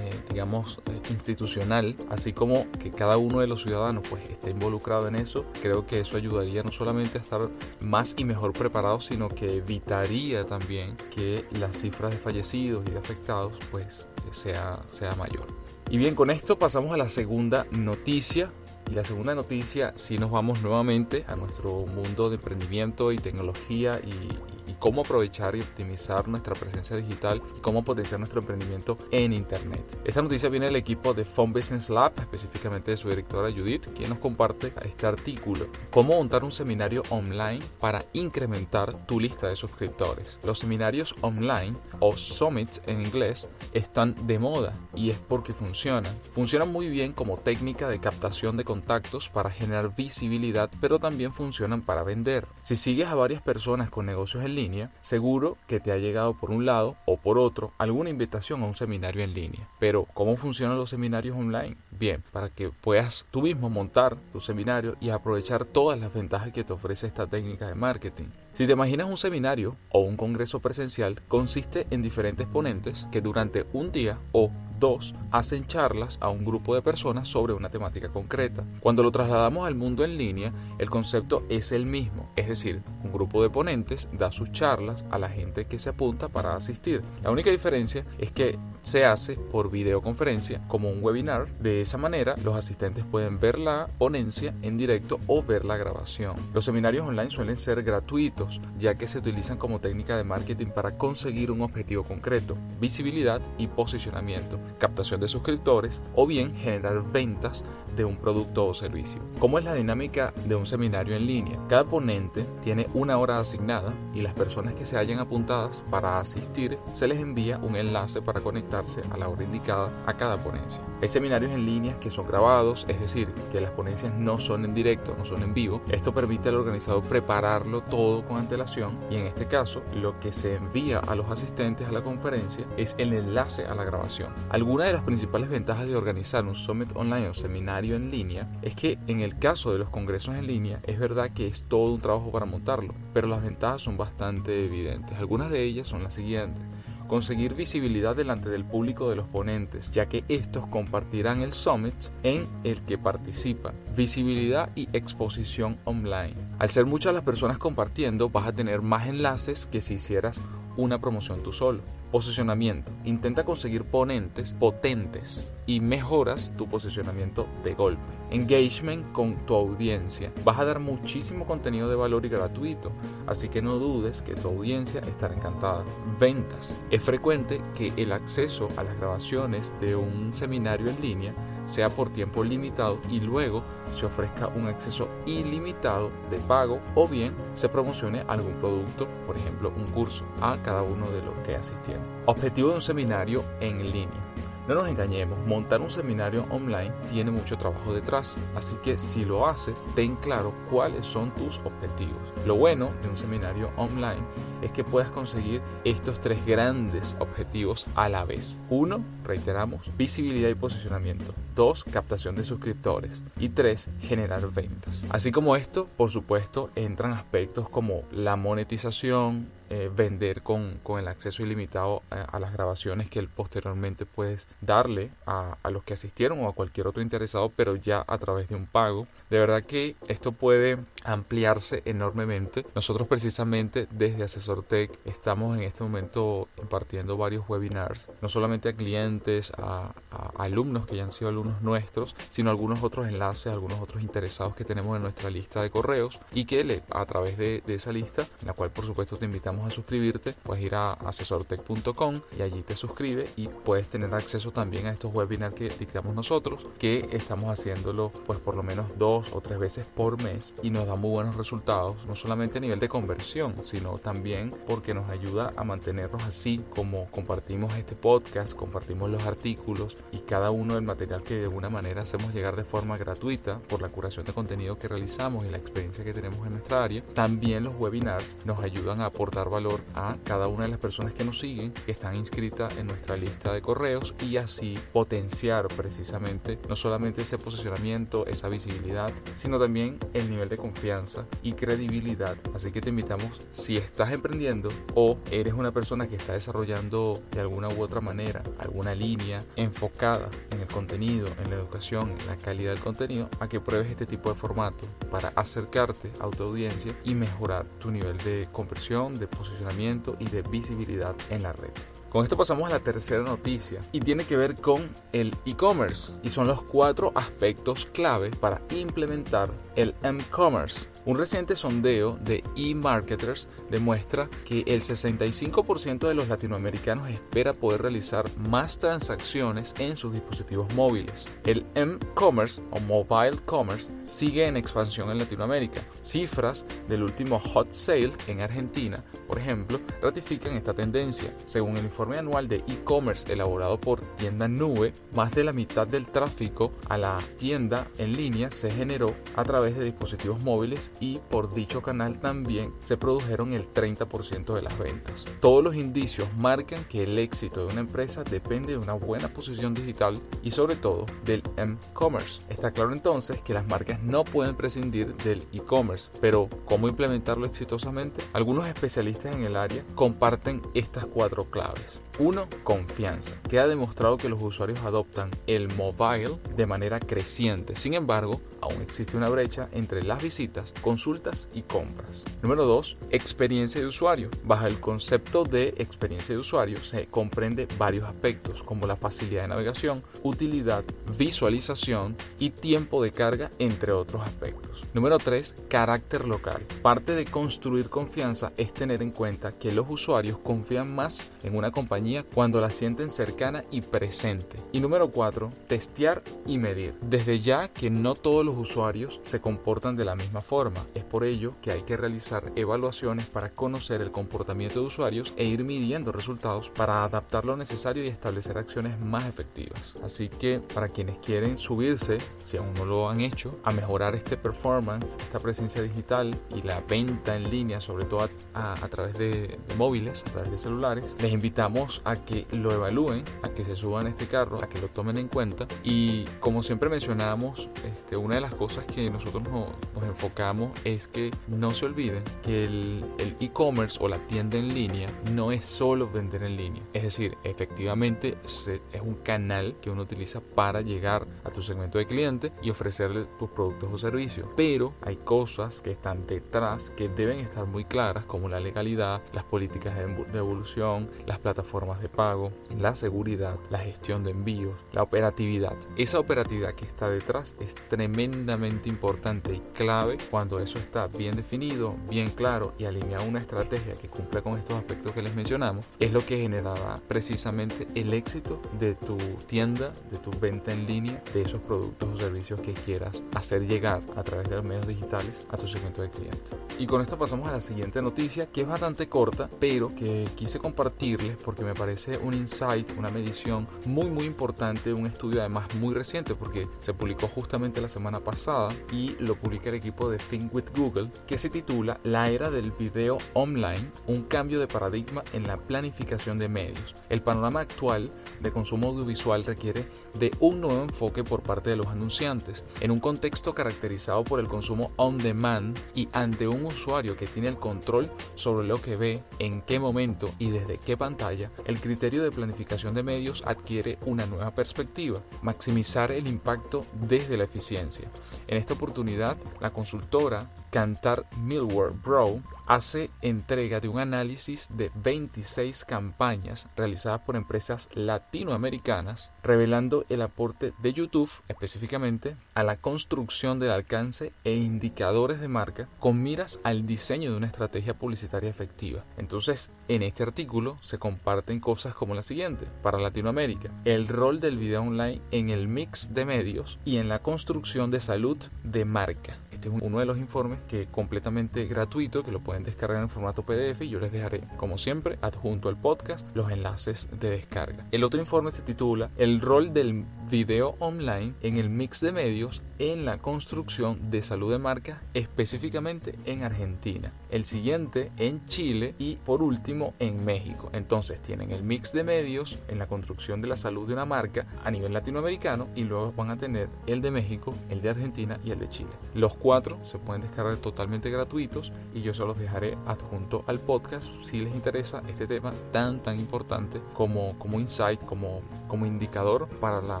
digamos, 0.30 0.80
eh, 0.86 1.00
institucional, 1.10 1.94
así 2.10 2.32
como 2.32 2.70
que 2.78 2.90
cada 2.90 3.16
uno 3.16 3.40
de 3.40 3.46
los 3.46 3.62
ciudadanos 3.62 4.04
pues 4.08 4.28
esté 4.30 4.50
involucrado 4.50 5.08
en 5.08 5.16
eso, 5.16 5.44
creo 5.62 5.86
que 5.86 6.00
eso 6.00 6.16
ayudaría 6.16 6.62
no 6.62 6.72
solamente 6.72 7.18
a 7.18 7.20
estar 7.20 7.48
más 7.80 8.14
y 8.16 8.24
mejor 8.24 8.52
preparados, 8.52 9.06
sino 9.06 9.28
que 9.28 9.56
evitaría 9.56 10.44
también 10.44 10.96
que 11.10 11.44
las 11.52 11.80
cifras 11.80 12.10
de 12.10 12.18
fallecidos 12.18 12.84
y 12.86 12.90
de 12.90 12.98
afectados 12.98 13.52
pues 13.70 14.06
sea, 14.32 14.80
sea 14.88 15.14
mayor. 15.14 15.46
Y 15.90 15.98
bien, 15.98 16.14
con 16.14 16.30
esto 16.30 16.58
pasamos 16.58 16.92
a 16.92 16.96
la 16.96 17.08
segunda 17.08 17.66
noticia. 17.70 18.50
Y 18.90 18.94
la 18.94 19.04
segunda 19.04 19.34
noticia, 19.34 19.96
si 19.96 20.16
nos 20.16 20.30
vamos 20.30 20.62
nuevamente 20.62 21.24
a 21.26 21.34
nuestro 21.34 21.86
mundo 21.86 22.28
de 22.28 22.36
emprendimiento 22.36 23.10
y 23.12 23.18
tecnología 23.18 24.00
y, 24.00 24.65
cómo 24.74 25.02
aprovechar 25.02 25.56
y 25.56 25.60
optimizar 25.60 26.28
nuestra 26.28 26.54
presencia 26.54 26.96
digital 26.96 27.42
y 27.56 27.60
cómo 27.60 27.84
potenciar 27.84 28.20
nuestro 28.20 28.40
emprendimiento 28.40 28.96
en 29.10 29.32
Internet. 29.32 29.98
Esta 30.04 30.22
noticia 30.22 30.48
viene 30.48 30.66
del 30.66 30.76
equipo 30.76 31.14
de 31.14 31.24
Phone 31.24 31.52
Business 31.52 31.90
Lab, 31.90 32.12
específicamente 32.18 32.90
de 32.90 32.96
su 32.96 33.08
directora 33.08 33.50
Judith, 33.50 33.86
quien 33.94 34.10
nos 34.10 34.18
comparte 34.18 34.72
este 34.84 35.06
artículo. 35.06 35.66
Cómo 35.90 36.14
montar 36.14 36.44
un 36.44 36.52
seminario 36.52 37.02
online 37.10 37.64
para 37.80 38.04
incrementar 38.12 39.06
tu 39.06 39.20
lista 39.20 39.48
de 39.48 39.56
suscriptores. 39.56 40.38
Los 40.44 40.58
seminarios 40.58 41.14
online 41.20 41.76
o 42.00 42.16
summits 42.16 42.82
en 42.86 43.00
inglés 43.00 43.50
están 43.72 44.26
de 44.26 44.38
moda 44.38 44.72
y 44.94 45.10
es 45.10 45.18
porque 45.18 45.52
funcionan. 45.52 46.16
Funcionan 46.34 46.72
muy 46.72 46.88
bien 46.88 47.12
como 47.12 47.36
técnica 47.36 47.88
de 47.88 48.00
captación 48.00 48.56
de 48.56 48.64
contactos 48.64 49.28
para 49.28 49.50
generar 49.50 49.94
visibilidad, 49.94 50.70
pero 50.80 50.98
también 50.98 51.32
funcionan 51.32 51.82
para 51.82 52.02
vender. 52.02 52.46
Si 52.62 52.76
sigues 52.76 53.08
a 53.08 53.14
varias 53.14 53.42
personas 53.42 53.90
con 53.90 54.06
negocios 54.06 54.44
en 54.44 54.54
línea, 54.56 54.90
seguro 55.00 55.56
que 55.68 55.78
te 55.78 55.92
ha 55.92 55.98
llegado 55.98 56.34
por 56.34 56.50
un 56.50 56.66
lado 56.66 56.96
o 57.04 57.16
por 57.16 57.38
otro 57.38 57.72
alguna 57.78 58.10
invitación 58.10 58.62
a 58.62 58.66
un 58.66 58.74
seminario 58.74 59.22
en 59.22 59.34
línea. 59.34 59.68
Pero, 59.78 60.06
¿cómo 60.14 60.36
funcionan 60.36 60.76
los 60.76 60.90
seminarios 60.90 61.36
online? 61.36 61.76
Bien, 61.92 62.24
para 62.32 62.48
que 62.48 62.70
puedas 62.70 63.26
tú 63.30 63.42
mismo 63.42 63.70
montar 63.70 64.16
tu 64.32 64.40
seminario 64.40 64.96
y 65.00 65.10
aprovechar 65.10 65.64
todas 65.64 66.00
las 66.00 66.12
ventajas 66.12 66.52
que 66.52 66.64
te 66.64 66.72
ofrece 66.72 67.06
esta 67.06 67.26
técnica 67.26 67.68
de 67.68 67.74
marketing. 67.74 68.26
Si 68.52 68.66
te 68.66 68.72
imaginas 68.72 69.08
un 69.08 69.18
seminario 69.18 69.76
o 69.90 70.00
un 70.00 70.16
congreso 70.16 70.60
presencial, 70.60 71.20
consiste 71.28 71.86
en 71.90 72.00
diferentes 72.00 72.46
ponentes 72.46 73.06
que 73.12 73.20
durante 73.20 73.66
un 73.74 73.92
día 73.92 74.18
o 74.32 74.50
dos 74.78 75.14
hacen 75.30 75.66
charlas 75.66 76.18
a 76.20 76.28
un 76.28 76.44
grupo 76.44 76.74
de 76.74 76.82
personas 76.82 77.28
sobre 77.28 77.52
una 77.52 77.70
temática 77.70 78.08
concreta. 78.08 78.64
Cuando 78.80 79.02
lo 79.02 79.12
trasladamos 79.12 79.66
al 79.66 79.74
mundo 79.74 80.04
en 80.04 80.16
línea, 80.16 80.52
el 80.78 80.90
concepto 80.90 81.44
es 81.48 81.72
el 81.72 81.86
mismo, 81.86 82.30
es 82.36 82.48
decir, 82.48 82.82
un 83.04 83.12
grupo 83.12 83.42
de 83.42 83.50
ponentes 83.50 84.08
da 84.12 84.32
sus 84.32 84.52
charlas 84.52 85.04
a 85.10 85.18
la 85.18 85.28
gente 85.28 85.66
que 85.66 85.78
se 85.78 85.90
apunta 85.90 86.28
para 86.28 86.54
asistir. 86.54 87.02
La 87.22 87.30
única 87.30 87.50
diferencia 87.50 88.04
es 88.18 88.32
que 88.32 88.58
se 88.86 89.04
hace 89.04 89.34
por 89.34 89.68
videoconferencia 89.68 90.62
como 90.68 90.88
un 90.88 91.02
webinar. 91.02 91.48
De 91.58 91.80
esa 91.80 91.98
manera, 91.98 92.36
los 92.44 92.54
asistentes 92.54 93.04
pueden 93.04 93.40
ver 93.40 93.58
la 93.58 93.88
ponencia 93.98 94.54
en 94.62 94.78
directo 94.78 95.18
o 95.26 95.42
ver 95.42 95.64
la 95.64 95.76
grabación. 95.76 96.36
Los 96.54 96.64
seminarios 96.64 97.04
online 97.04 97.30
suelen 97.30 97.56
ser 97.56 97.82
gratuitos, 97.82 98.60
ya 98.78 98.96
que 98.96 99.08
se 99.08 99.18
utilizan 99.18 99.58
como 99.58 99.80
técnica 99.80 100.16
de 100.16 100.22
marketing 100.22 100.68
para 100.68 100.96
conseguir 100.96 101.50
un 101.50 101.62
objetivo 101.62 102.04
concreto, 102.04 102.56
visibilidad 102.80 103.40
y 103.58 103.66
posicionamiento, 103.66 104.60
captación 104.78 105.20
de 105.20 105.28
suscriptores 105.28 106.00
o 106.14 106.24
bien 106.24 106.54
generar 106.54 107.02
ventas 107.10 107.64
de 107.96 108.04
un 108.04 108.16
producto 108.16 108.66
o 108.66 108.74
servicio. 108.74 109.20
¿Cómo 109.38 109.58
es 109.58 109.64
la 109.64 109.74
dinámica 109.74 110.32
de 110.44 110.54
un 110.54 110.66
seminario 110.66 111.16
en 111.16 111.26
línea? 111.26 111.58
Cada 111.68 111.84
ponente 111.84 112.44
tiene 112.62 112.86
una 112.94 113.18
hora 113.18 113.38
asignada 113.38 113.94
y 114.14 114.20
las 114.20 114.34
personas 114.34 114.74
que 114.74 114.84
se 114.84 114.98
hayan 114.98 115.18
apuntadas 115.18 115.82
para 115.90 116.18
asistir 116.18 116.78
se 116.90 117.08
les 117.08 117.18
envía 117.18 117.58
un 117.58 117.76
enlace 117.76 118.22
para 118.22 118.40
conectarse 118.40 119.02
a 119.10 119.16
la 119.16 119.28
hora 119.28 119.44
indicada 119.44 119.90
a 120.06 120.16
cada 120.16 120.36
ponencia. 120.36 120.80
Hay 121.02 121.08
seminarios 121.08 121.52
en 121.52 121.66
línea 121.66 121.98
que 121.98 122.10
son 122.10 122.26
grabados, 122.26 122.84
es 122.88 123.00
decir, 123.00 123.28
que 123.50 123.60
las 123.60 123.70
ponencias 123.70 124.12
no 124.14 124.38
son 124.38 124.64
en 124.64 124.74
directo, 124.74 125.14
no 125.18 125.24
son 125.24 125.42
en 125.42 125.54
vivo. 125.54 125.80
Esto 125.90 126.12
permite 126.12 126.48
al 126.48 126.56
organizador 126.56 127.02
prepararlo 127.02 127.82
todo 127.82 128.24
con 128.24 128.38
antelación 128.38 128.98
y 129.10 129.16
en 129.16 129.26
este 129.26 129.46
caso 129.46 129.82
lo 129.94 130.18
que 130.20 130.32
se 130.32 130.54
envía 130.54 130.98
a 130.98 131.14
los 131.14 131.30
asistentes 131.30 131.88
a 131.88 131.92
la 131.92 132.02
conferencia 132.02 132.66
es 132.76 132.94
el 132.98 133.12
enlace 133.12 133.64
a 133.64 133.74
la 133.74 133.84
grabación. 133.84 134.32
Alguna 134.50 134.84
de 134.84 134.92
las 134.92 135.02
principales 135.02 135.48
ventajas 135.48 135.86
de 135.86 135.96
organizar 135.96 136.44
un 136.44 136.54
summit 136.54 136.94
online 136.96 137.28
o 137.28 137.34
seminario 137.34 137.85
en 137.94 138.10
línea 138.10 138.50
es 138.62 138.74
que 138.74 138.98
en 139.06 139.20
el 139.20 139.38
caso 139.38 139.72
de 139.72 139.78
los 139.78 139.90
congresos 139.90 140.34
en 140.34 140.48
línea 140.48 140.80
es 140.86 140.98
verdad 140.98 141.30
que 141.30 141.46
es 141.46 141.68
todo 141.68 141.94
un 141.94 142.00
trabajo 142.00 142.32
para 142.32 142.46
montarlo, 142.46 142.94
pero 143.14 143.28
las 143.28 143.42
ventajas 143.42 143.82
son 143.82 143.96
bastante 143.96 144.64
evidentes. 144.64 145.18
Algunas 145.18 145.50
de 145.50 145.62
ellas 145.62 145.86
son 145.86 146.02
las 146.02 146.14
siguientes 146.14 146.64
conseguir 147.06 147.54
visibilidad 147.54 148.16
delante 148.16 148.48
del 148.48 148.64
público 148.64 149.08
de 149.08 149.16
los 149.16 149.26
ponentes, 149.28 149.90
ya 149.92 150.08
que 150.08 150.24
estos 150.28 150.66
compartirán 150.66 151.40
el 151.40 151.52
summit 151.52 151.94
en 152.22 152.46
el 152.64 152.82
que 152.82 152.98
participan. 152.98 153.74
Visibilidad 153.96 154.70
y 154.74 154.88
exposición 154.92 155.78
online. 155.84 156.34
Al 156.58 156.68
ser 156.68 156.86
muchas 156.86 157.14
las 157.14 157.22
personas 157.22 157.58
compartiendo, 157.58 158.28
vas 158.28 158.46
a 158.46 158.52
tener 158.52 158.82
más 158.82 159.06
enlaces 159.06 159.66
que 159.66 159.80
si 159.80 159.94
hicieras 159.94 160.40
una 160.76 161.00
promoción 161.00 161.42
tú 161.42 161.52
solo. 161.52 161.82
Posicionamiento. 162.16 162.92
Intenta 163.04 163.44
conseguir 163.44 163.84
ponentes 163.84 164.54
potentes 164.54 165.52
y 165.66 165.80
mejoras 165.80 166.50
tu 166.56 166.66
posicionamiento 166.66 167.46
de 167.62 167.74
golpe. 167.74 168.00
Engagement 168.30 169.12
con 169.12 169.36
tu 169.44 169.54
audiencia. 169.54 170.32
Vas 170.42 170.58
a 170.58 170.64
dar 170.64 170.80
muchísimo 170.80 171.44
contenido 171.44 171.90
de 171.90 171.94
valor 171.94 172.24
y 172.24 172.30
gratuito, 172.30 172.90
así 173.26 173.50
que 173.50 173.60
no 173.60 173.76
dudes 173.76 174.22
que 174.22 174.34
tu 174.34 174.48
audiencia 174.48 175.00
estará 175.00 175.34
encantada. 175.34 175.84
Ventas. 176.18 176.78
Es 176.90 177.02
frecuente 177.02 177.60
que 177.74 177.92
el 177.98 178.12
acceso 178.12 178.68
a 178.78 178.82
las 178.82 178.96
grabaciones 178.96 179.74
de 179.78 179.94
un 179.94 180.34
seminario 180.34 180.88
en 180.88 181.00
línea 181.02 181.34
sea 181.66 181.90
por 181.90 182.10
tiempo 182.10 182.44
limitado 182.44 182.98
y 183.10 183.20
luego 183.20 183.62
se 183.92 184.06
ofrezca 184.06 184.48
un 184.48 184.66
acceso 184.66 185.08
ilimitado 185.26 186.10
de 186.30 186.38
pago 186.38 186.80
o 186.94 187.06
bien 187.06 187.34
se 187.54 187.68
promocione 187.68 188.24
algún 188.28 188.54
producto, 188.54 189.06
por 189.26 189.36
ejemplo 189.36 189.72
un 189.76 189.86
curso, 189.92 190.24
a 190.40 190.56
cada 190.62 190.82
uno 190.82 191.10
de 191.10 191.22
los 191.22 191.38
que 191.40 191.56
asistieron. 191.56 192.05
Objetivo 192.26 192.70
de 192.70 192.74
un 192.76 192.82
seminario 192.82 193.44
en 193.60 193.82
línea. 193.92 194.26
No 194.68 194.74
nos 194.74 194.88
engañemos, 194.88 195.38
montar 195.46 195.80
un 195.80 195.90
seminario 195.90 196.44
online 196.50 196.92
tiene 197.12 197.30
mucho 197.30 197.56
trabajo 197.56 197.94
detrás, 197.94 198.34
así 198.56 198.74
que 198.82 198.98
si 198.98 199.24
lo 199.24 199.46
haces, 199.46 199.76
ten 199.94 200.16
claro 200.16 200.52
cuáles 200.68 201.06
son 201.06 201.32
tus 201.36 201.60
objetivos. 201.60 202.16
Lo 202.44 202.56
bueno 202.56 202.90
de 203.00 203.08
un 203.08 203.16
seminario 203.16 203.70
online 203.76 204.24
es 204.62 204.72
que 204.72 204.82
puedas 204.82 205.08
conseguir 205.10 205.60
estos 205.84 206.20
tres 206.20 206.44
grandes 206.44 207.14
objetivos 207.20 207.86
a 207.94 208.08
la 208.08 208.24
vez. 208.24 208.56
Uno, 208.68 209.00
reiteramos, 209.24 209.96
visibilidad 209.96 210.48
y 210.48 210.56
posicionamiento. 210.56 211.32
Dos, 211.54 211.84
captación 211.84 212.34
de 212.34 212.44
suscriptores. 212.44 213.22
Y 213.38 213.50
tres, 213.50 213.88
generar 214.00 214.50
ventas. 214.50 215.04
Así 215.10 215.30
como 215.30 215.54
esto, 215.54 215.88
por 215.96 216.10
supuesto, 216.10 216.70
entran 216.74 217.12
aspectos 217.12 217.68
como 217.68 218.02
la 218.10 218.34
monetización, 218.34 219.46
eh, 219.70 219.90
vender 219.94 220.42
con, 220.42 220.80
el 220.98 221.08
acceso 221.08 221.42
ilimitado 221.42 222.02
a, 222.10 222.38
las 222.38 222.52
grabaciones 222.52 223.10
que 223.10 223.18
él 223.18 223.28
posteriormente 223.28 224.06
puedes 224.06 224.48
darle 224.60 225.10
a, 225.26 225.56
a, 225.62 225.70
los 225.70 225.82
que 225.84 225.94
asistieron 225.94 226.40
o 226.40 226.48
a 226.48 226.54
cualquier 226.54 226.86
otro 226.86 227.02
interesado, 227.02 227.50
pero 227.54 227.76
ya 227.76 228.04
a 228.06 228.18
través 228.18 228.48
de 228.48 228.54
un 228.54 228.66
pago. 228.66 229.06
De 229.30 229.38
verdad 229.38 229.62
que 229.62 229.96
esto 230.08 230.32
puede 230.32 230.78
ampliarse 231.04 231.82
enormemente. 231.84 232.66
Nosotros 232.74 233.08
precisamente 233.08 233.86
desde 233.90 234.24
Asesor 234.24 234.62
Tech 234.62 234.90
estamos 235.04 235.56
en 235.56 235.64
este 235.64 235.82
momento 235.82 236.48
impartiendo 236.60 237.16
varios 237.16 237.48
webinars, 237.48 238.10
no 238.20 238.28
solamente 238.28 238.68
a 238.68 238.72
clientes, 238.74 239.52
a, 239.56 239.92
alumnos 240.38 240.86
que 240.86 240.96
ya 240.96 241.04
han 241.04 241.12
sido 241.12 241.28
alumnos 241.28 241.62
nuestros, 241.62 242.14
sino 242.28 242.50
algunos 242.50 242.82
otros 242.82 243.08
enlaces, 243.08 243.52
algunos 243.52 243.80
otros 243.80 244.02
interesados 244.02 244.54
que 244.54 244.64
tenemos 244.64 244.96
en 244.96 245.02
nuestra 245.02 245.30
lista 245.30 245.62
de 245.62 245.70
correos 245.70 246.18
y 246.32 246.44
que 246.44 246.64
le, 246.64 246.82
a 246.90 247.04
través 247.06 247.38
de, 247.38 247.62
de 247.66 247.74
esa 247.74 247.92
lista, 247.92 248.26
en 248.40 248.46
la 248.46 248.52
cual 248.52 248.70
por 248.70 248.84
supuesto 248.84 249.16
te 249.16 249.24
invitamos 249.24 249.55
a 249.64 249.70
suscribirte, 249.70 250.34
puedes 250.42 250.64
ir 250.64 250.74
a 250.74 250.94
asesortech.com 250.94 252.20
y 252.36 252.42
allí 252.42 252.62
te 252.62 252.74
suscribes 252.74 253.30
y 253.36 253.46
puedes 253.46 253.86
tener 253.88 254.12
acceso 254.12 254.50
también 254.50 254.86
a 254.86 254.90
estos 254.90 255.14
webinars 255.14 255.54
que 255.54 255.68
dictamos 255.68 256.14
nosotros, 256.14 256.66
que 256.78 257.08
estamos 257.12 257.50
haciéndolo 257.50 258.10
pues 258.26 258.40
por 258.40 258.56
lo 258.56 258.62
menos 258.62 258.98
dos 258.98 259.30
o 259.32 259.40
tres 259.40 259.58
veces 259.58 259.86
por 259.86 260.20
mes 260.20 260.54
y 260.62 260.70
nos 260.70 260.86
da 260.86 260.96
muy 260.96 261.10
buenos 261.10 261.36
resultados, 261.36 262.04
no 262.06 262.16
solamente 262.16 262.58
a 262.58 262.60
nivel 262.60 262.80
de 262.80 262.88
conversión, 262.88 263.54
sino 263.64 263.98
también 263.98 264.52
porque 264.66 264.94
nos 264.94 265.08
ayuda 265.10 265.52
a 265.56 265.64
mantenernos 265.64 266.24
así 266.24 266.64
como 266.74 267.10
compartimos 267.10 267.74
este 267.76 267.94
podcast, 267.94 268.54
compartimos 268.54 269.10
los 269.10 269.24
artículos 269.24 269.96
y 270.12 270.18
cada 270.18 270.50
uno 270.50 270.74
del 270.74 270.84
material 270.84 271.22
que 271.22 271.36
de 271.36 271.44
alguna 271.44 271.70
manera 271.70 272.02
hacemos 272.02 272.34
llegar 272.34 272.56
de 272.56 272.64
forma 272.64 272.98
gratuita 272.98 273.58
por 273.60 273.82
la 273.82 273.88
curación 273.88 274.24
de 274.24 274.32
contenido 274.32 274.78
que 274.78 274.88
realizamos 274.88 275.44
y 275.44 275.50
la 275.50 275.58
experiencia 275.58 276.04
que 276.04 276.12
tenemos 276.12 276.46
en 276.46 276.54
nuestra 276.54 276.84
área. 276.84 277.02
También 277.14 277.64
los 277.64 277.74
webinars 277.78 278.36
nos 278.44 278.60
ayudan 278.60 279.00
a 279.00 279.06
aportar 279.06 279.45
valor 279.50 279.80
a 279.94 280.16
cada 280.24 280.48
una 280.48 280.64
de 280.64 280.70
las 280.70 280.78
personas 280.78 281.14
que 281.14 281.24
nos 281.24 281.38
siguen, 281.38 281.72
que 281.72 281.92
están 281.92 282.14
inscritas 282.14 282.76
en 282.78 282.86
nuestra 282.86 283.16
lista 283.16 283.52
de 283.52 283.62
correos 283.62 284.14
y 284.20 284.36
así 284.36 284.78
potenciar 284.92 285.68
precisamente 285.68 286.58
no 286.68 286.76
solamente 286.76 287.22
ese 287.22 287.38
posicionamiento, 287.38 288.26
esa 288.26 288.48
visibilidad, 288.48 289.12
sino 289.34 289.58
también 289.58 289.98
el 290.14 290.30
nivel 290.30 290.48
de 290.48 290.56
confianza 290.56 291.26
y 291.42 291.52
credibilidad. 291.52 292.36
Así 292.54 292.72
que 292.72 292.80
te 292.80 292.90
invitamos, 292.90 293.46
si 293.50 293.76
estás 293.76 294.12
emprendiendo 294.12 294.68
o 294.94 295.18
eres 295.30 295.54
una 295.54 295.72
persona 295.72 296.08
que 296.08 296.16
está 296.16 296.32
desarrollando 296.32 297.22
de 297.30 297.40
alguna 297.40 297.68
u 297.68 297.82
otra 297.82 298.00
manera 298.00 298.42
alguna 298.58 298.94
línea 298.94 299.44
enfocada 299.56 300.28
en 300.50 300.60
el 300.60 300.68
contenido, 300.68 301.28
en 301.42 301.50
la 301.50 301.56
educación, 301.56 302.14
en 302.18 302.26
la 302.26 302.36
calidad 302.36 302.72
del 302.72 302.82
contenido, 302.82 303.28
a 303.40 303.48
que 303.48 303.60
pruebes 303.60 303.90
este 303.90 304.06
tipo 304.06 304.28
de 304.28 304.34
formato 304.34 304.86
para 305.10 305.28
acercarte 305.36 306.10
a 306.20 306.28
tu 306.30 306.44
audiencia 306.44 306.94
y 307.04 307.14
mejorar 307.14 307.66
tu 307.78 307.90
nivel 307.90 308.16
de 308.18 308.48
conversión, 308.52 309.18
de 309.18 309.26
posicionamiento 309.36 310.16
y 310.18 310.24
de 310.26 310.42
visibilidad 310.42 311.14
en 311.30 311.42
la 311.42 311.52
red. 311.52 311.72
Con 312.10 312.22
esto 312.22 312.36
pasamos 312.36 312.68
a 312.68 312.72
la 312.72 312.80
tercera 312.80 313.22
noticia 313.22 313.80
y 313.92 314.00
tiene 314.00 314.24
que 314.24 314.36
ver 314.36 314.54
con 314.54 314.88
el 315.12 315.34
e-commerce 315.44 316.12
y 316.22 316.30
son 316.30 316.46
los 316.46 316.62
cuatro 316.62 317.12
aspectos 317.14 317.86
clave 317.92 318.30
para 318.30 318.62
implementar 318.70 319.50
el 319.74 319.94
m-commerce. 320.02 320.86
Un 321.04 321.18
reciente 321.18 321.54
sondeo 321.54 322.16
de 322.20 322.42
eMarketers 322.56 323.48
demuestra 323.70 324.28
que 324.44 324.64
el 324.66 324.80
65% 324.80 326.08
de 326.08 326.14
los 326.14 326.28
latinoamericanos 326.28 327.08
espera 327.10 327.52
poder 327.52 327.82
realizar 327.82 328.24
más 328.38 328.78
transacciones 328.78 329.74
en 329.78 329.96
sus 329.96 330.12
dispositivos 330.12 330.72
móviles. 330.74 331.26
El 331.44 331.64
m-commerce 331.74 332.62
o 332.70 332.80
mobile 332.80 333.38
commerce 333.44 333.92
sigue 334.02 334.46
en 334.46 334.56
expansión 334.56 335.10
en 335.10 335.18
Latinoamérica. 335.18 335.80
Cifras 336.02 336.64
del 336.88 337.02
último 337.02 337.38
hot 337.38 337.70
sale 337.72 338.12
en 338.26 338.40
Argentina, 338.40 339.04
por 339.28 339.38
ejemplo, 339.38 339.80
ratifican 340.02 340.56
esta 340.56 340.74
tendencia. 340.74 341.32
Según 341.44 341.76
informe 341.96 342.18
anual 342.18 342.46
de 342.46 342.56
e-commerce 342.68 343.32
elaborado 343.32 343.80
por 343.80 344.02
Tienda 344.16 344.48
Nube, 344.48 344.92
más 345.14 345.34
de 345.34 345.44
la 345.44 345.54
mitad 345.54 345.86
del 345.86 346.06
tráfico 346.08 346.72
a 346.90 346.98
la 346.98 347.18
tienda 347.38 347.88
en 347.96 348.14
línea 348.14 348.50
se 348.50 348.70
generó 348.70 349.14
a 349.34 349.44
través 349.44 349.78
de 349.78 349.86
dispositivos 349.86 350.42
móviles 350.42 350.92
y 351.00 351.20
por 351.30 351.54
dicho 351.54 351.80
canal 351.80 352.20
también 352.20 352.70
se 352.80 352.98
produjeron 352.98 353.54
el 353.54 353.72
30% 353.72 354.52
de 354.52 354.60
las 354.60 354.78
ventas. 354.78 355.24
Todos 355.40 355.64
los 355.64 355.74
indicios 355.74 356.28
marcan 356.36 356.84
que 356.84 357.04
el 357.04 357.18
éxito 357.18 357.60
de 357.66 357.72
una 357.72 357.80
empresa 357.80 358.24
depende 358.24 358.72
de 358.72 358.78
una 358.78 358.92
buena 358.92 359.28
posición 359.28 359.72
digital 359.72 360.20
y 360.42 360.50
sobre 360.50 360.76
todo 360.76 361.06
del 361.24 361.42
e-commerce. 361.56 362.42
Está 362.50 362.72
claro 362.72 362.92
entonces 362.92 363.40
que 363.40 363.54
las 363.54 363.66
marcas 363.66 364.02
no 364.02 364.22
pueden 364.22 364.54
prescindir 364.54 365.16
del 365.16 365.42
e-commerce, 365.54 366.10
pero 366.20 366.50
¿cómo 366.66 366.88
implementarlo 366.88 367.46
exitosamente? 367.46 368.22
Algunos 368.34 368.66
especialistas 368.66 369.34
en 369.34 369.44
el 369.44 369.56
área 369.56 369.82
comparten 369.94 370.60
estas 370.74 371.06
cuatro 371.06 371.46
claves. 371.46 371.85
guys. 371.86 372.05
1. 372.18 372.48
Confianza. 372.64 373.36
Que 373.48 373.58
ha 373.58 373.66
demostrado 373.66 374.16
que 374.16 374.28
los 374.28 374.42
usuarios 374.42 374.80
adoptan 374.80 375.30
el 375.46 375.68
mobile 375.74 376.38
de 376.56 376.66
manera 376.66 376.98
creciente. 376.98 377.76
Sin 377.76 377.94
embargo, 377.94 378.40
aún 378.60 378.80
existe 378.80 379.16
una 379.16 379.28
brecha 379.28 379.68
entre 379.72 380.02
las 380.02 380.22
visitas, 380.22 380.72
consultas 380.80 381.48
y 381.52 381.62
compras. 381.62 382.24
Número 382.42 382.64
2. 382.64 382.96
Experiencia 383.10 383.80
de 383.80 383.86
usuario. 383.86 384.30
Bajo 384.44 384.66
el 384.66 384.80
concepto 384.80 385.44
de 385.44 385.74
experiencia 385.76 386.34
de 386.34 386.40
usuario 386.40 386.82
se 386.82 387.06
comprende 387.06 387.68
varios 387.78 388.08
aspectos 388.08 388.62
como 388.62 388.86
la 388.86 388.96
facilidad 388.96 389.42
de 389.42 389.48
navegación, 389.48 390.02
utilidad, 390.22 390.84
visualización 391.18 392.16
y 392.38 392.50
tiempo 392.50 393.02
de 393.02 393.10
carga, 393.10 393.50
entre 393.58 393.92
otros 393.92 394.22
aspectos. 394.22 394.84
Número 394.94 395.18
3. 395.18 395.66
Carácter 395.68 396.26
local. 396.26 396.62
Parte 396.82 397.14
de 397.14 397.26
construir 397.26 397.90
confianza 397.90 398.52
es 398.56 398.72
tener 398.72 399.02
en 399.02 399.10
cuenta 399.10 399.52
que 399.52 399.72
los 399.72 399.86
usuarios 399.88 400.38
confían 400.38 400.94
más 400.94 401.28
en 401.42 401.56
una 401.56 401.70
compañía 401.70 402.05
cuando 402.34 402.60
la 402.60 402.70
sienten 402.70 403.10
cercana 403.10 403.64
y 403.70 403.80
presente. 403.80 404.58
Y 404.72 404.80
número 404.80 405.10
4. 405.10 405.50
Testear 405.66 406.22
y 406.46 406.58
medir. 406.58 406.94
Desde 407.00 407.40
ya 407.40 407.68
que 407.68 407.90
no 407.90 408.14
todos 408.14 408.44
los 408.44 408.56
usuarios 408.56 409.18
se 409.22 409.40
comportan 409.40 409.96
de 409.96 410.04
la 410.04 410.14
misma 410.14 410.40
forma. 410.40 410.86
Es 410.94 411.02
por 411.02 411.24
ello 411.24 411.54
que 411.60 411.72
hay 411.72 411.82
que 411.82 411.96
realizar 411.96 412.52
evaluaciones 412.54 413.26
para 413.26 413.50
conocer 413.50 414.02
el 414.02 414.12
comportamiento 414.12 414.80
de 414.80 414.86
usuarios 414.86 415.34
e 415.36 415.44
ir 415.44 415.64
midiendo 415.64 416.12
resultados 416.12 416.70
para 416.70 417.02
adaptar 417.02 417.44
lo 417.44 417.56
necesario 417.56 418.04
y 418.04 418.08
establecer 418.08 418.56
acciones 418.56 419.00
más 419.00 419.26
efectivas. 419.26 419.94
Así 420.04 420.28
que 420.28 420.60
para 420.60 420.90
quienes 420.90 421.18
quieren 421.18 421.58
subirse, 421.58 422.18
si 422.44 422.56
aún 422.56 422.72
no 422.74 422.84
lo 422.84 423.08
han 423.08 423.20
hecho, 423.20 423.58
a 423.64 423.72
mejorar 423.72 424.14
este 424.14 424.36
performance, 424.36 425.16
esta 425.18 425.40
presencia 425.40 425.82
digital 425.82 426.38
y 426.54 426.62
la 426.62 426.80
venta 426.82 427.34
en 427.34 427.50
línea, 427.50 427.80
sobre 427.80 428.04
todo 428.04 428.28
a, 428.54 428.88
través 428.88 429.18
de, 429.18 429.58
móviles, 429.76 430.22
a 430.28 430.30
través 430.30 430.50
de 430.52 430.58
celulares, 430.58 431.16
les 431.20 431.32
invitamos 431.32 431.95
a 432.04 432.16
que 432.16 432.46
lo 432.52 432.72
evalúen, 432.72 433.24
a 433.42 433.50
que 433.50 433.64
se 433.64 433.76
suban 433.76 434.06
a 434.06 434.10
este 434.10 434.26
carro, 434.26 434.62
a 434.62 434.68
que 434.68 434.80
lo 434.80 434.88
tomen 434.88 435.18
en 435.18 435.28
cuenta 435.28 435.66
y 435.82 436.24
como 436.40 436.62
siempre 436.62 436.88
mencionamos, 436.88 437.68
este, 437.84 438.16
una 438.16 438.36
de 438.36 438.40
las 438.40 438.54
cosas 438.54 438.86
que 438.86 439.10
nosotros 439.10 439.42
nos, 439.44 439.68
enfocamos 440.04 440.70
es 440.84 441.08
que 441.08 441.32
no 441.48 441.72
se 441.72 441.86
olviden 441.86 442.22
que 442.42 442.64
el 442.64 443.36
e-commerce 443.40 443.98
o 444.00 444.08
la 444.08 444.18
tienda 444.26 444.56
en 444.56 444.72
línea 444.72 445.08
no 445.32 445.52
es 445.52 445.64
solo 445.64 446.08
vender 446.10 446.42
en 446.42 446.56
línea. 446.56 446.82
Es 446.92 447.02
decir, 447.02 447.36
efectivamente 447.44 448.36
es 448.44 448.80
un 449.02 449.14
canal 449.16 449.76
que 449.80 449.90
uno 449.90 450.02
utiliza 450.02 450.40
para 450.40 450.80
llegar 450.80 451.26
a 451.44 451.50
tu 451.50 451.62
segmento 451.62 451.98
de 451.98 452.06
cliente 452.06 452.52
y 452.62 452.70
ofrecerle 452.70 453.26
tus 453.38 453.50
productos 453.50 453.90
o 453.92 453.98
servicios. 453.98 454.50
Pero 454.56 454.94
hay 455.02 455.16
cosas 455.16 455.80
que 455.80 455.90
están 455.90 456.26
detrás 456.26 456.90
que 456.90 457.08
deben 457.08 457.38
estar 457.38 457.66
muy 457.66 457.84
claras 457.84 458.24
como 458.24 458.48
la 458.48 458.60
legalidad, 458.60 459.22
las 459.32 459.44
políticas 459.44 459.96
de 459.96 460.06
devolución, 460.32 461.10
las 461.26 461.38
plataformas 461.86 462.00
de 462.00 462.08
pago, 462.08 462.52
la 462.78 462.94
seguridad, 462.94 463.58
la 463.70 463.78
gestión 463.78 464.24
de 464.24 464.32
envíos, 464.32 464.74
la 464.92 465.02
operatividad. 465.02 465.74
Esa 465.96 466.18
operatividad 466.18 466.74
que 466.74 466.84
está 466.84 467.08
detrás 467.08 467.54
es 467.60 467.74
tremendamente 467.88 468.88
importante 468.88 469.54
y 469.54 469.60
clave 469.74 470.18
cuando 470.30 470.58
eso 470.58 470.78
está 470.78 471.06
bien 471.06 471.36
definido, 471.36 471.96
bien 472.08 472.30
claro 472.30 472.72
y 472.78 472.84
alineado 472.84 473.24
a 473.24 473.28
una 473.28 473.40
estrategia 473.40 473.94
que 473.94 474.08
cumpla 474.08 474.42
con 474.42 474.58
estos 474.58 474.76
aspectos 474.76 475.12
que 475.12 475.22
les 475.22 475.34
mencionamos, 475.34 475.86
es 475.98 476.12
lo 476.12 476.24
que 476.24 476.38
generará 476.38 477.00
precisamente 477.08 477.86
el 477.94 478.12
éxito 478.12 478.60
de 478.78 478.94
tu 478.94 479.16
tienda, 479.46 479.92
de 480.10 480.18
tu 480.18 480.30
venta 480.30 480.72
en 480.72 480.86
línea, 480.86 481.22
de 481.32 481.42
esos 481.42 481.60
productos 481.60 482.08
o 482.08 482.16
servicios 482.16 482.60
que 482.60 482.72
quieras 482.72 483.22
hacer 483.34 483.66
llegar 483.66 484.02
a 484.16 484.22
través 484.22 484.48
de 484.48 484.56
los 484.56 484.64
medios 484.64 484.86
digitales 484.86 485.46
a 485.50 485.56
tu 485.56 485.68
segmento 485.68 486.02
de 486.02 486.10
clientes. 486.10 486.50
Y 486.78 486.86
con 486.86 487.00
esto 487.00 487.18
pasamos 487.18 487.48
a 487.48 487.52
la 487.52 487.60
siguiente 487.60 488.02
noticia 488.02 488.46
que 488.46 488.62
es 488.62 488.66
bastante 488.66 489.08
corta, 489.08 489.48
pero 489.60 489.94
que 489.94 490.28
quise 490.34 490.58
compartirles 490.58 491.36
porque 491.42 491.64
me 491.64 491.74
parece 491.76 492.18
un 492.18 492.34
insight, 492.34 492.92
una 492.98 493.10
medición 493.10 493.68
muy 493.84 494.10
muy 494.10 494.24
importante, 494.24 494.92
un 494.92 495.06
estudio 495.06 495.40
además 495.40 495.74
muy 495.74 495.94
reciente 495.94 496.34
porque 496.34 496.66
se 496.78 496.94
publicó 496.94 497.28
justamente 497.28 497.80
la 497.80 497.88
semana 497.88 498.20
pasada 498.20 498.68
y 498.92 499.16
lo 499.18 499.36
publica 499.36 499.68
el 499.68 499.76
equipo 499.76 500.10
de 500.10 500.18
Think 500.18 500.54
with 500.54 500.76
Google 500.76 501.10
que 501.26 501.38
se 501.38 501.50
titula 501.50 502.00
La 502.02 502.30
era 502.30 502.50
del 502.50 502.72
video 502.72 503.18
online, 503.34 503.90
un 504.06 504.22
cambio 504.22 504.58
de 504.60 504.66
paradigma 504.66 505.22
en 505.32 505.46
la 505.46 505.56
planificación 505.56 506.38
de 506.38 506.48
medios. 506.48 506.94
El 507.08 507.22
panorama 507.22 507.60
actual 507.60 508.10
de 508.40 508.50
consumo 508.50 508.88
audiovisual 508.88 509.44
requiere 509.44 509.88
de 510.18 510.32
un 510.40 510.60
nuevo 510.60 510.82
enfoque 510.82 511.24
por 511.24 511.42
parte 511.42 511.70
de 511.70 511.76
los 511.76 511.86
anunciantes. 511.86 512.64
En 512.80 512.90
un 512.90 513.00
contexto 513.00 513.54
caracterizado 513.54 514.24
por 514.24 514.40
el 514.40 514.48
consumo 514.48 514.92
on 514.96 515.18
demand 515.18 515.78
y 515.94 516.08
ante 516.12 516.48
un 516.48 516.64
usuario 516.66 517.16
que 517.16 517.26
tiene 517.26 517.48
el 517.48 517.56
control 517.56 518.10
sobre 518.34 518.66
lo 518.66 518.80
que 518.80 518.96
ve, 518.96 519.22
en 519.38 519.62
qué 519.62 519.78
momento 519.78 520.30
y 520.38 520.50
desde 520.50 520.78
qué 520.78 520.96
pantalla, 520.96 521.50
el 521.66 521.80
criterio 521.80 522.22
de 522.22 522.30
planificación 522.30 522.94
de 522.94 523.02
medios 523.02 523.42
adquiere 523.44 523.98
una 524.06 524.24
nueva 524.24 524.54
perspectiva, 524.54 525.20
maximizar 525.42 526.12
el 526.12 526.28
impacto 526.28 526.86
desde 526.92 527.36
la 527.36 527.44
eficiencia. 527.44 528.08
En 528.46 528.56
esta 528.56 528.74
oportunidad, 528.74 529.36
la 529.60 529.70
consultora 529.70 530.48
Cantar 530.70 531.24
Millward 531.38 532.00
Bro 532.00 532.40
hace 532.66 533.10
entrega 533.20 533.80
de 533.80 533.88
un 533.88 533.98
análisis 533.98 534.68
de 534.76 534.90
26 534.94 535.84
campañas 535.84 536.68
realizadas 536.76 537.20
por 537.20 537.34
empresas 537.34 537.88
latinoamericanas, 537.94 539.30
revelando 539.42 540.04
el 540.08 540.22
aporte 540.22 540.72
de 540.78 540.92
YouTube 540.92 541.30
específicamente 541.48 542.36
a 542.54 542.62
la 542.62 542.76
construcción 542.76 543.58
del 543.58 543.70
alcance 543.70 544.32
e 544.44 544.54
indicadores 544.54 545.40
de 545.40 545.48
marca 545.48 545.88
con 545.98 546.22
miras 546.22 546.60
al 546.62 546.86
diseño 546.86 547.30
de 547.30 547.36
una 547.36 547.46
estrategia 547.46 547.98
publicitaria 547.98 548.50
efectiva. 548.50 549.04
Entonces, 549.16 549.70
en 549.88 550.02
este 550.02 550.22
artículo 550.22 550.78
se 550.82 550.98
comparten 551.46 551.60
cosas 551.60 551.94
como 551.94 552.14
la 552.14 552.22
siguiente. 552.22 552.66
Para 552.82 552.98
Latinoamérica, 552.98 553.70
el 553.84 554.08
rol 554.08 554.40
del 554.40 554.58
video 554.58 554.82
online 554.82 555.22
en 555.30 555.50
el 555.50 555.68
mix 555.68 556.12
de 556.12 556.24
medios 556.24 556.78
y 556.84 556.96
en 556.96 557.08
la 557.08 557.20
construcción 557.20 557.90
de 557.90 558.00
salud 558.00 558.36
de 558.64 558.84
marca. 558.84 559.38
Este 559.52 559.68
es 559.68 559.74
uno 559.80 560.00
de 560.00 560.06
los 560.06 560.18
informes 560.18 560.58
que 560.68 560.86
completamente 560.86 561.64
gratuito, 561.66 562.22
que 562.22 562.32
lo 562.32 562.40
pueden 562.40 562.62
descargar 562.62 563.00
en 563.00 563.08
formato 563.08 563.44
PDF 563.44 563.80
y 563.82 563.88
yo 563.88 564.00
les 564.00 564.12
dejaré, 564.12 564.42
como 564.56 564.76
siempre, 564.76 565.18
adjunto 565.22 565.68
al 565.68 565.80
podcast 565.80 566.26
los 566.34 566.50
enlaces 566.50 567.08
de 567.18 567.30
descarga. 567.30 567.86
El 567.90 568.04
otro 568.04 568.20
informe 568.20 568.50
se 568.50 568.62
titula 568.62 569.10
El 569.16 569.40
rol 569.40 569.72
del 569.72 570.04
video 570.28 570.74
online 570.80 571.34
en 571.40 571.56
el 571.56 571.70
mix 571.70 572.00
de 572.00 572.12
medios 572.12 572.62
en 572.78 573.04
la 573.04 573.18
construcción 573.18 574.10
de 574.10 574.22
salud 574.22 574.50
de 574.52 574.58
marca, 574.58 575.02
específicamente 575.14 576.14
en 576.24 576.42
Argentina. 576.42 577.12
El 577.30 577.44
siguiente 577.44 578.12
en 578.16 578.44
Chile 578.46 578.94
y 578.98 579.16
por 579.16 579.42
último 579.42 579.94
en 579.98 580.24
México. 580.24 580.70
Entonces 580.72 581.20
tienen 581.20 581.52
el 581.52 581.62
mix 581.62 581.92
de 581.92 582.04
medios 582.04 582.58
en 582.68 582.78
la 582.78 582.86
construcción 582.86 583.40
de 583.40 583.48
la 583.48 583.56
salud 583.56 583.86
de 583.86 583.94
una 583.94 584.04
marca 584.04 584.46
a 584.64 584.70
nivel 584.70 584.92
latinoamericano 584.92 585.68
y 585.74 585.84
luego 585.84 586.12
van 586.12 586.30
a 586.30 586.36
tener 586.36 586.68
el 586.86 587.00
de 587.00 587.10
México, 587.10 587.54
el 587.70 587.80
de 587.80 587.90
Argentina 587.90 588.38
y 588.44 588.50
el 588.50 588.58
de 588.58 588.68
Chile. 588.68 588.90
Los 589.14 589.34
cuatro 589.34 589.78
se 589.84 589.98
pueden 589.98 590.22
descargar 590.22 590.56
totalmente 590.56 591.10
gratuitos 591.10 591.72
y 591.94 592.02
yo 592.02 592.14
se 592.14 592.24
los 592.24 592.38
dejaré 592.38 592.76
adjunto 592.86 593.44
al 593.46 593.60
podcast 593.60 594.10
si 594.22 594.40
les 594.40 594.54
interesa 594.54 595.02
este 595.08 595.26
tema 595.26 595.52
tan 595.72 596.02
tan 596.02 596.18
importante 596.18 596.80
como, 596.94 597.38
como 597.38 597.58
insight, 597.58 598.04
como, 598.04 598.42
como 598.68 598.86
indicador 598.86 599.48
para 599.60 599.80
la 599.80 600.00